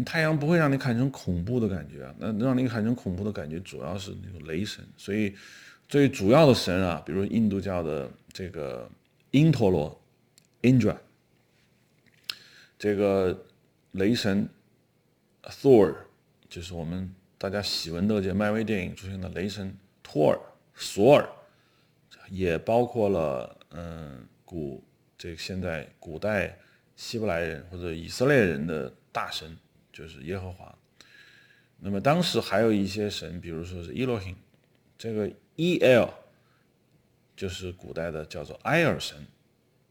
[0.03, 4.83] 太阳不会让你产生恐怖的感觉啊，那让你产生恐怖的感觉主要是那个雷神。
[4.97, 5.35] 所以
[5.87, 8.89] 最主要的神啊，比如印度教的这个
[9.29, 10.01] 因陀罗
[10.63, 10.97] （Indra），
[12.79, 13.45] 这个
[13.91, 14.49] 雷神
[15.43, 15.93] Thor，
[16.49, 19.77] 就是我们大家喜闻乐见、漫威电影出现的雷神
[20.13, 20.39] 托尔、
[20.75, 21.27] 索尔，
[22.29, 24.83] 也包括了嗯古
[25.17, 26.55] 这个现在古代
[26.95, 29.57] 希伯来人或者以色列人的大神。
[29.91, 30.75] 就是耶和华，
[31.77, 34.35] 那么当时还有一些神，比如说是伊洛辛
[34.97, 36.09] 这个 E L
[37.35, 39.15] 就是古代的叫做埃尔神，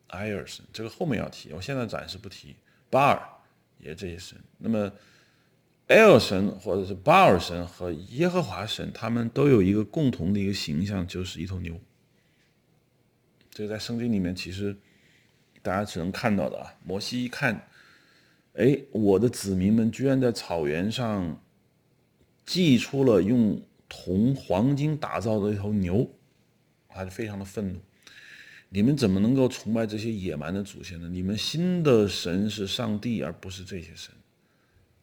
[0.09, 2.57] 埃尔神这个后面要提，我现在暂时不提。
[2.91, 3.23] 巴尔
[3.79, 4.93] 也这些神，那么
[5.93, 11.79] 埃尔神或者是巴尔神和耶和华神，他们都有一个共同的一个形象，就是一头牛。
[13.51, 14.75] 这个在圣经里面其实
[15.61, 17.69] 大家只能看到的啊，摩西一看。
[18.55, 21.39] 哎，我的子民们居然在草原上
[22.47, 26.11] 祭出了用铜黄金打造的一头牛，
[26.89, 27.79] 他就非常的愤怒。
[28.71, 31.07] 你们怎么能够崇拜这些野蛮的祖先呢？
[31.11, 34.15] 你们新的神是上帝，而不是这些神。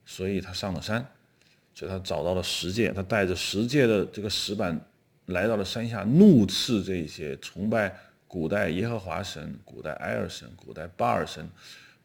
[0.09, 1.05] 所以他上了山，
[1.75, 4.75] 所以他找到了十戒，他带着十戒的这个石板
[5.27, 7.95] 来到了山下，怒斥这些崇拜
[8.27, 11.47] 古代耶和华神、古代埃尔神、古代巴尔神。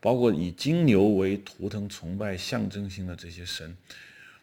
[0.00, 3.74] 包括以金牛为图腾崇拜象征性的这些神，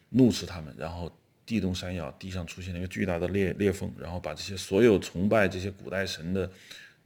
[0.08, 1.08] 怒斥他们，然后
[1.46, 6.50] 地动山摇，地上出现了一个巨大的裂裂缝，然后把这些所有崇拜这些古代神的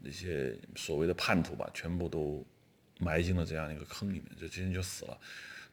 [0.02, 2.42] 那些所谓的叛徒吧，全部都
[2.98, 5.18] 埋进了这样一个坑里面，这些人就死了。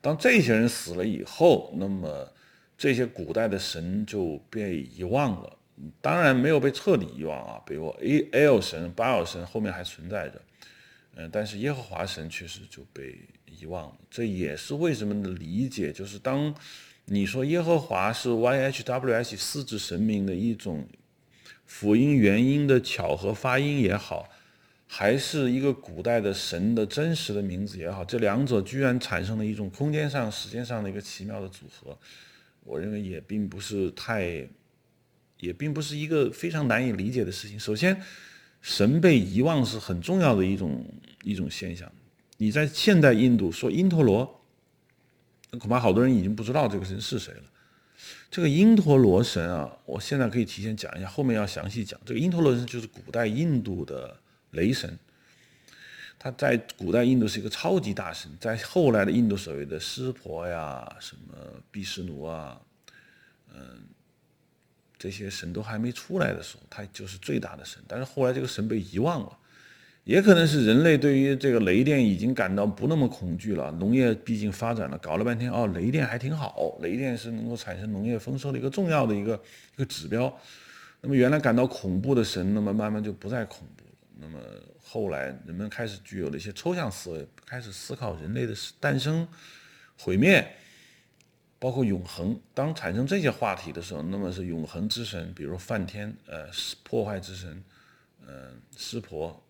[0.04, 2.30] 当这些人死了以后，那么
[2.78, 5.58] 这些古代的神就被遗忘了，
[6.01, 10.41] 当然没有被彻底遗忘啊，比如 A L 神、巴尔神后面还存在着。
[11.16, 16.54] 嗯，但是耶和华神确实就被遗忘了，这也是为什么的理解，就是当
[17.06, 20.86] 你说耶和华是 YHWH 四字神明的一种
[21.66, 24.28] 辅音元音的巧合发音也好，
[24.88, 31.97] 还是一个古代的神的真实的名字也好，这两者居然产生了一种空间上、时间上的一个奇妙的组合，
[32.63, 34.47] 我认为也并不是太，
[35.39, 37.59] 也并不是一个非常难以理解的事情。
[37.59, 38.01] 首先。
[38.65, 40.86] 神被遗忘是很重要的一种
[41.21, 41.91] 一种现象。
[42.38, 44.41] 你在现代印度说因陀罗，
[45.59, 47.43] 恐怕好多人已经不知道这个神是谁了。
[48.31, 51.99] 这个因陀罗神啊，我现在可以提前讲一下，后面要详细讲。
[52.05, 54.17] 这个因陀罗神就是古代印度的
[54.54, 54.97] 雷神，
[56.18, 61.36] 他在古代印度是一个超级大神，在后来的印度所谓的湿婆呀、什么
[61.70, 62.60] 毗湿奴啊，
[63.54, 63.84] 嗯。
[64.95, 67.84] 这些神都还没出来的时候，他就是最大的神。
[67.89, 69.38] 但是后来这个神被遗忘了，
[70.06, 73.70] 也可能是人类对于这个雷电已经感到不那么恐惧了。
[73.72, 79.34] 农业毕竟发展了，搞了半天哦，雷电还挺好，雷电是能够产生农业丰收的一个重要的一个
[79.76, 80.34] 一个指标。
[81.01, 83.82] 那么原来感到恐怖的神，那么慢慢就不再恐怖。
[84.20, 84.39] 那么
[84.82, 89.28] 后来人们开始具有了一些抽象思维，开始思考人类的诞生、
[89.97, 90.55] 毁灭。
[91.59, 96.45] 包括永恒，当产生这些话题的时候，那么是永恒之神，比如梵天，呃，
[96.84, 97.64] 破坏之神，
[98.28, 99.41] 嗯，湿婆，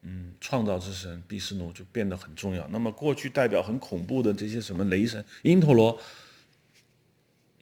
[0.00, 2.66] 嗯，创造之神毗湿奴就变得很重要。
[2.66, 5.96] 那么过去代表很恐怖的这些什么雷神因陀罗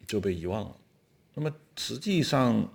[0.06, 0.74] 就被遗忘了。
[1.34, 2.74] 那么实际上，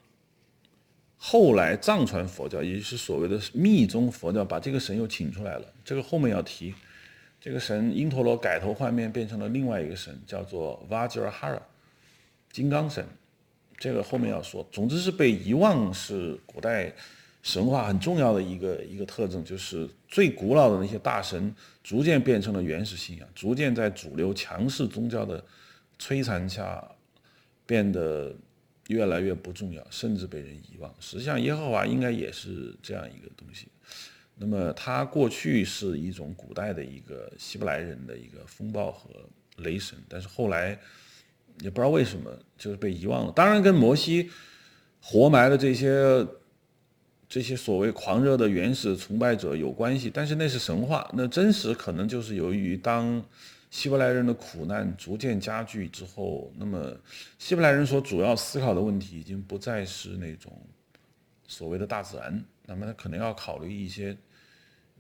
[1.28, 5.65] 后来藏传佛教，也就是所谓的密宗佛教，把这个神又请出来了。
[5.84, 6.71] 这个后面要提。
[7.41, 11.59] 这个神因陀罗改头换面，变成了另外一个神，叫做 Vajrahara，
[12.51, 13.03] 金刚神。
[13.80, 14.63] 这个后面要说。
[14.71, 16.93] 总之是被遗忘，是古代
[17.41, 21.51] 神话很重要的一个一个特征，就是最古老的那些大神
[21.84, 25.43] 逐渐变成了原始信仰，逐渐在主流强势宗教的
[25.99, 26.88] 摧残下
[27.65, 28.32] 变得
[28.88, 30.93] 越来越不重要，甚至被人遗忘。
[30.99, 33.67] 实际上，耶和华应该也是这样一个东西。
[34.38, 39.09] 那么，他过去是一种古代的一个希伯来人的一个风暴和
[39.57, 40.77] 雷神，但是后来
[41.61, 43.31] 也不知道为什么就是被遗忘了。
[43.31, 44.29] 当然，跟摩西
[45.01, 46.27] 活埋的这些
[47.29, 53.23] 这些所谓狂热的原始崇拜者有关系，但是那是神话，那真实可能就是由于当
[53.70, 56.95] 希伯来人的苦难逐渐加剧之后，那么
[57.38, 60.51] 希伯来人所主要思考的问题已经不再是那种
[61.47, 64.16] 所谓的大自然，那么他可能要考虑一些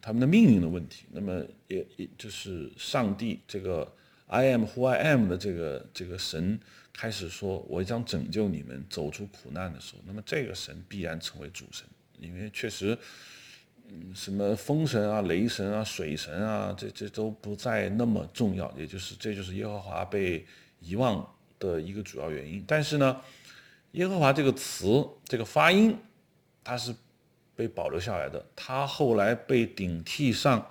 [0.01, 1.05] 他们的命运的问题。
[1.11, 3.89] 那么也也就是上帝这个
[4.27, 6.59] I am who I am 的这个这个神
[6.91, 11.87] 开始说，我将拯救你们走出苦难的时候，那么这个神必然成为主神，
[12.19, 12.97] 因为确实。
[13.87, 20.45] 嗯，什么风神啊、雷神啊、水神啊，这这都不再那么重要，也就是这就是耶和华被
[20.79, 21.25] 遗忘
[21.59, 22.63] 的一个主要原因。
[22.67, 23.21] 但是呢，
[23.91, 25.95] 耶和华这个词这个发音，
[26.63, 26.93] 它是
[27.55, 28.43] 被保留下来的。
[28.55, 30.67] 它后来被顶替上，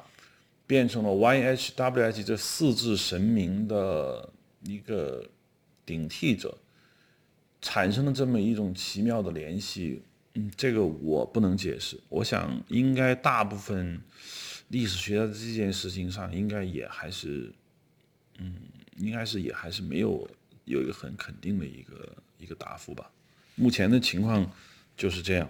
[0.66, 4.28] 变成了 YHWH 这四字神明的
[4.62, 5.24] 一个
[5.86, 6.58] 顶替者，
[7.62, 10.02] 产生了这么一种奇妙的联系。
[10.35, 11.99] 嗯，这个我不能解释。
[12.09, 14.01] 我想，应该大部分
[14.68, 17.53] 历史学家在这件事情上，应该也还是，
[18.39, 18.57] 嗯，
[18.97, 20.28] 应该是也还是没有
[20.64, 23.09] 有一个很肯定的一个一个答复吧。
[23.55, 24.51] 目前的情况
[24.97, 25.49] 就是这样。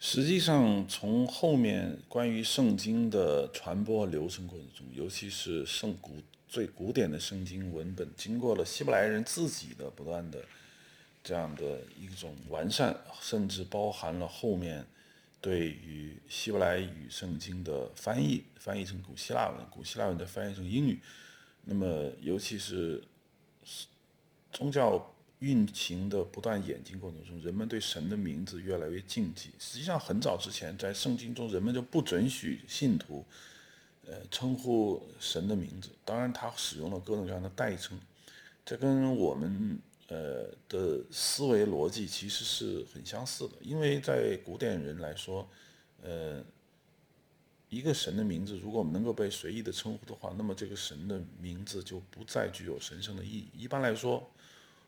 [0.00, 6.16] 实际上，从后面关于圣经的传播流程过程中，尤其是圣古
[6.48, 10.44] 最古典的圣经文本，经过了希伯来人自己的不断的。
[11.28, 14.82] 这样的一种完善，甚至包含了后面
[15.42, 21.02] 对于希伯来语圣经的翻译，翻译成古希腊文，古希腊文再翻译成英语。
[21.64, 23.04] 那么，尤其是
[24.50, 29.50] 宗教运行的不断演进过程中，人们对神的名字越来越禁忌。
[29.58, 33.22] 实际上，很早之前，在圣经中，人们就不准许信徒
[34.06, 35.90] 呃称呼神的名字。
[36.06, 38.00] 当然，他使用了各种各样的代称，
[38.64, 39.78] 这跟我们。
[40.08, 45.48] 呃的思维逻辑其实是很相似的，因为在古典人来说，
[46.02, 46.42] 呃，
[47.68, 53.48] 一个神的名字，如果我们能够被随意的称呼的话，那么这个神的名字就不再具有神圣的意义。
[53.54, 54.28] 一般来说，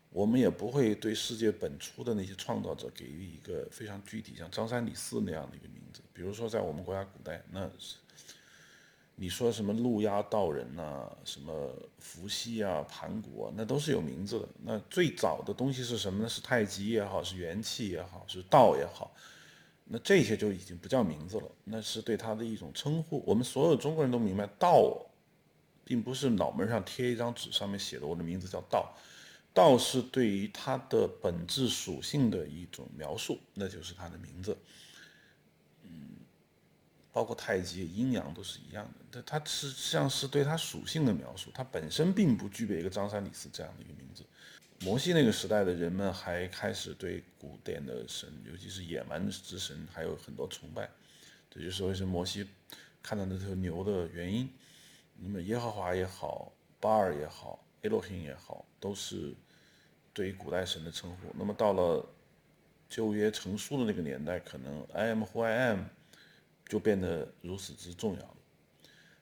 [0.09, 6.01] 我们也不会对世界本初的那些创造者给予一个非常具体，像张三李四那样的一个名字。
[6.13, 7.69] 比如说，在我们国家古代，那。
[9.21, 14.49] 你说什么路亚道人呐，什么伏羲啊、盘古啊，那都是有名字的。
[14.63, 16.27] 那最早的东西是什么呢？
[16.27, 19.13] 是太极也好，是元气也好，是道也好，
[19.85, 23.23] 那这些就已经不叫名字了，那是对他的一种称呼。
[23.23, 24.91] 我们所有中国人都明白，道，
[25.85, 28.91] 并不是脑门上贴一张纸，上面写的我的名字叫道，
[29.53, 34.57] 道是对于它的本质属性的一种描述，那就是它的名字。
[37.11, 44.23] 包括太极、阴阳都是一样的，它它实际上是对它属性的描述，它本身并不具备一个张三李四这样的一个名字。
[44.79, 50.89] 摩西那个时代的人们还开始对古典的神，尤其是野蛮之神，还有很多崇拜，
[51.49, 52.47] 这就是为什么摩西
[53.03, 54.49] 看到那头牛的原因。
[55.17, 59.35] 那么耶和华也好，巴尔也好，Elohim 也好，都是
[60.13, 61.17] 对于古代神的称呼。
[61.37, 62.03] 那么到了
[62.89, 65.83] 旧约成书的那个年代，可能 I am who I am。
[66.71, 68.37] 就变得如此之重要了。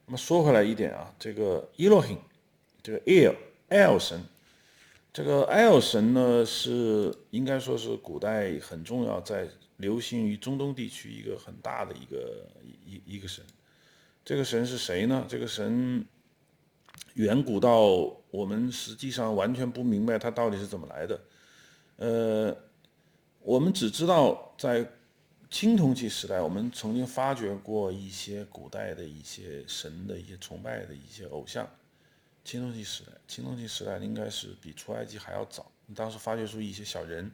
[0.06, 2.20] 那么说回来一点啊，这个 Elohim，
[2.84, 4.22] 这个 El，El 神，
[5.12, 9.47] 这个 El 神呢是应该说是古代很重要，在
[9.78, 12.45] 流行于中东地区一个很大的一个
[12.86, 13.43] 一一个神。
[14.24, 15.26] 这个神是谁呢？
[15.28, 16.06] 这个神
[17.16, 17.82] 远古到
[18.30, 21.20] 我们实际上完全不明白它到底是怎么来的。
[21.95, 22.56] 呃，
[23.41, 24.88] 我们只知道在。
[25.50, 31.68] 青铜器时代，我们曾经发掘过一些古代的一些神的一些崇拜的一些偶像。
[32.45, 35.72] 青铜器时代，青铜器时代应该是比出埃及还要早。
[35.95, 37.32] 当时发掘出一些小人，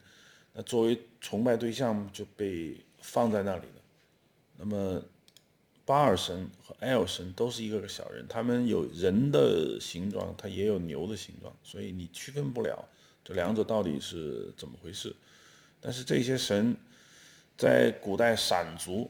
[0.53, 3.82] 那作为崇拜对象就被放在那里了。
[4.57, 5.03] 那么
[5.84, 12.88] 巴尔神和埃尔神都是一个个小人，他们有人的形状，他也有牛的形状，所以你区分不了
[13.26, 15.13] 这两者到底是怎么回事。
[15.82, 16.78] 但是这些神。
[17.58, 19.10] 在古代，闪族，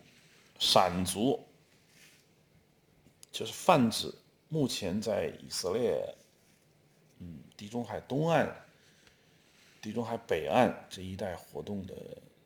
[0.60, 1.44] 闪族
[3.32, 4.14] 就是泛指
[4.50, 6.00] 目前在以色列，
[7.20, 8.56] 嗯，地中海东岸、
[9.82, 11.96] 地中海北岸这一带活动的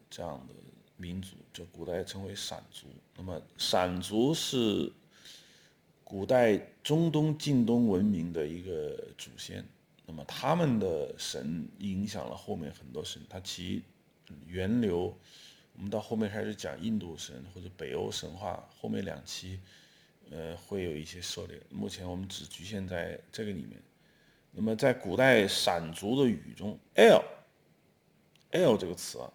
[0.09, 0.53] 这样的
[0.95, 2.87] 民族，就古代称为闪族。
[3.17, 4.91] 那么，闪族是
[6.05, 9.63] 古代中东、近东文明的一个祖先。
[10.05, 13.83] 那么，他们的神影响了后面很多神，它其
[14.47, 15.13] 源流。
[15.79, 19.61] 我们到后面开始讲印度神或者北欧神话，后面两期，
[20.29, 21.57] 呃，会有一些涉猎。
[21.69, 23.81] 目前我们只局限在这个里面。
[24.51, 29.31] 那么在古代闪族的语中，L，L 这个词啊，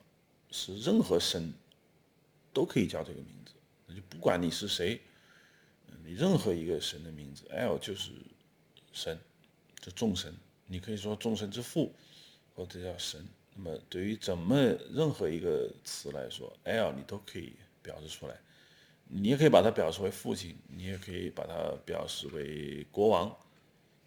[0.51, 1.51] 是任何神
[2.53, 3.55] 都可以叫这个名字，
[3.87, 5.01] 那就不管你是谁，
[6.05, 8.11] 你任何一个神的名字 L 就是
[8.93, 9.19] 神，
[9.81, 10.37] 就众神，
[10.67, 11.95] 你可以说众神之父，
[12.55, 13.27] 或者叫神。
[13.57, 14.57] 那么对于怎么
[14.91, 17.53] 任何一个词来说，l 你都可以
[17.83, 18.35] 表示出来。
[19.07, 23.35] 你也可以把它表示为父亲，你也可以把它表示为国王。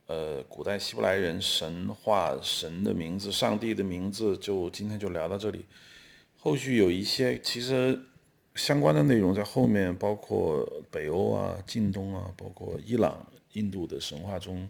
[0.06, 5.64] 呃古代希伯来人神话神的名字、上帝的名字，就今天就聊到这里。
[6.38, 8.00] 后续有一些其实
[8.54, 14.68] 相关的内容在后面，包括北欧啊、近东啊，包括伊朗、印度的神话中，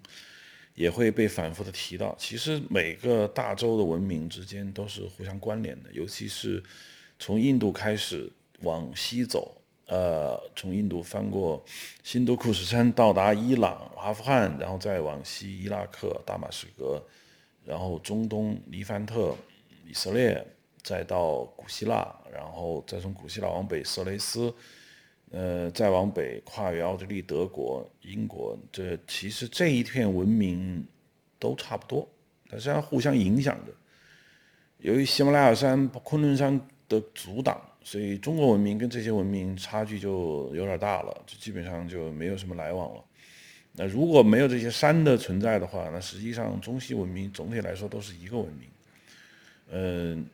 [0.76, 2.14] 也会被反复的提到。
[2.16, 6.62] 其实每个大洲的文明之间都是互相关联的，尤其是
[7.18, 9.60] 从印度开始往西走。
[9.88, 11.64] 呃，从印度翻过
[12.02, 17.00] 新都库什山，到达伊朗、阿富汗，然后再往西伊拉克、大马士革，
[17.64, 19.32] 然后中东黎凡特、
[19.86, 20.44] 以色列，
[20.82, 24.52] 再到古希腊，然后再从古希腊往北色雷斯，
[25.30, 30.86] 呃，再往北跨越奥地利、德国、英国，这其实这一片文明
[31.38, 32.08] 都差不多，
[32.48, 33.72] 它实际上互相影响的。
[34.78, 37.60] 由于喜马拉雅山、昆仑山的阻挡。
[37.86, 43.04] 所以中国文明跟这些文明差距就有点大了，就基本上就没有什么来往了。
[43.74, 48.68] 那如果没有这些山的存在的话，那实际上中西文明总体来说都是一个文明。
[49.70, 50.26] 嗯，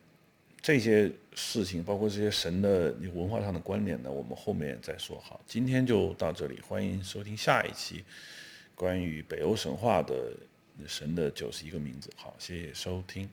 [0.63, 5.19] 这些事情包括这些神的文化上的关联呢，我们后面再说。
[5.19, 8.03] 好，今天就到这里，欢迎收听下一期
[8.75, 10.35] 关于北欧神话的
[10.87, 12.09] 神的九十一个名字。
[12.15, 13.29] 好，谢谢收听。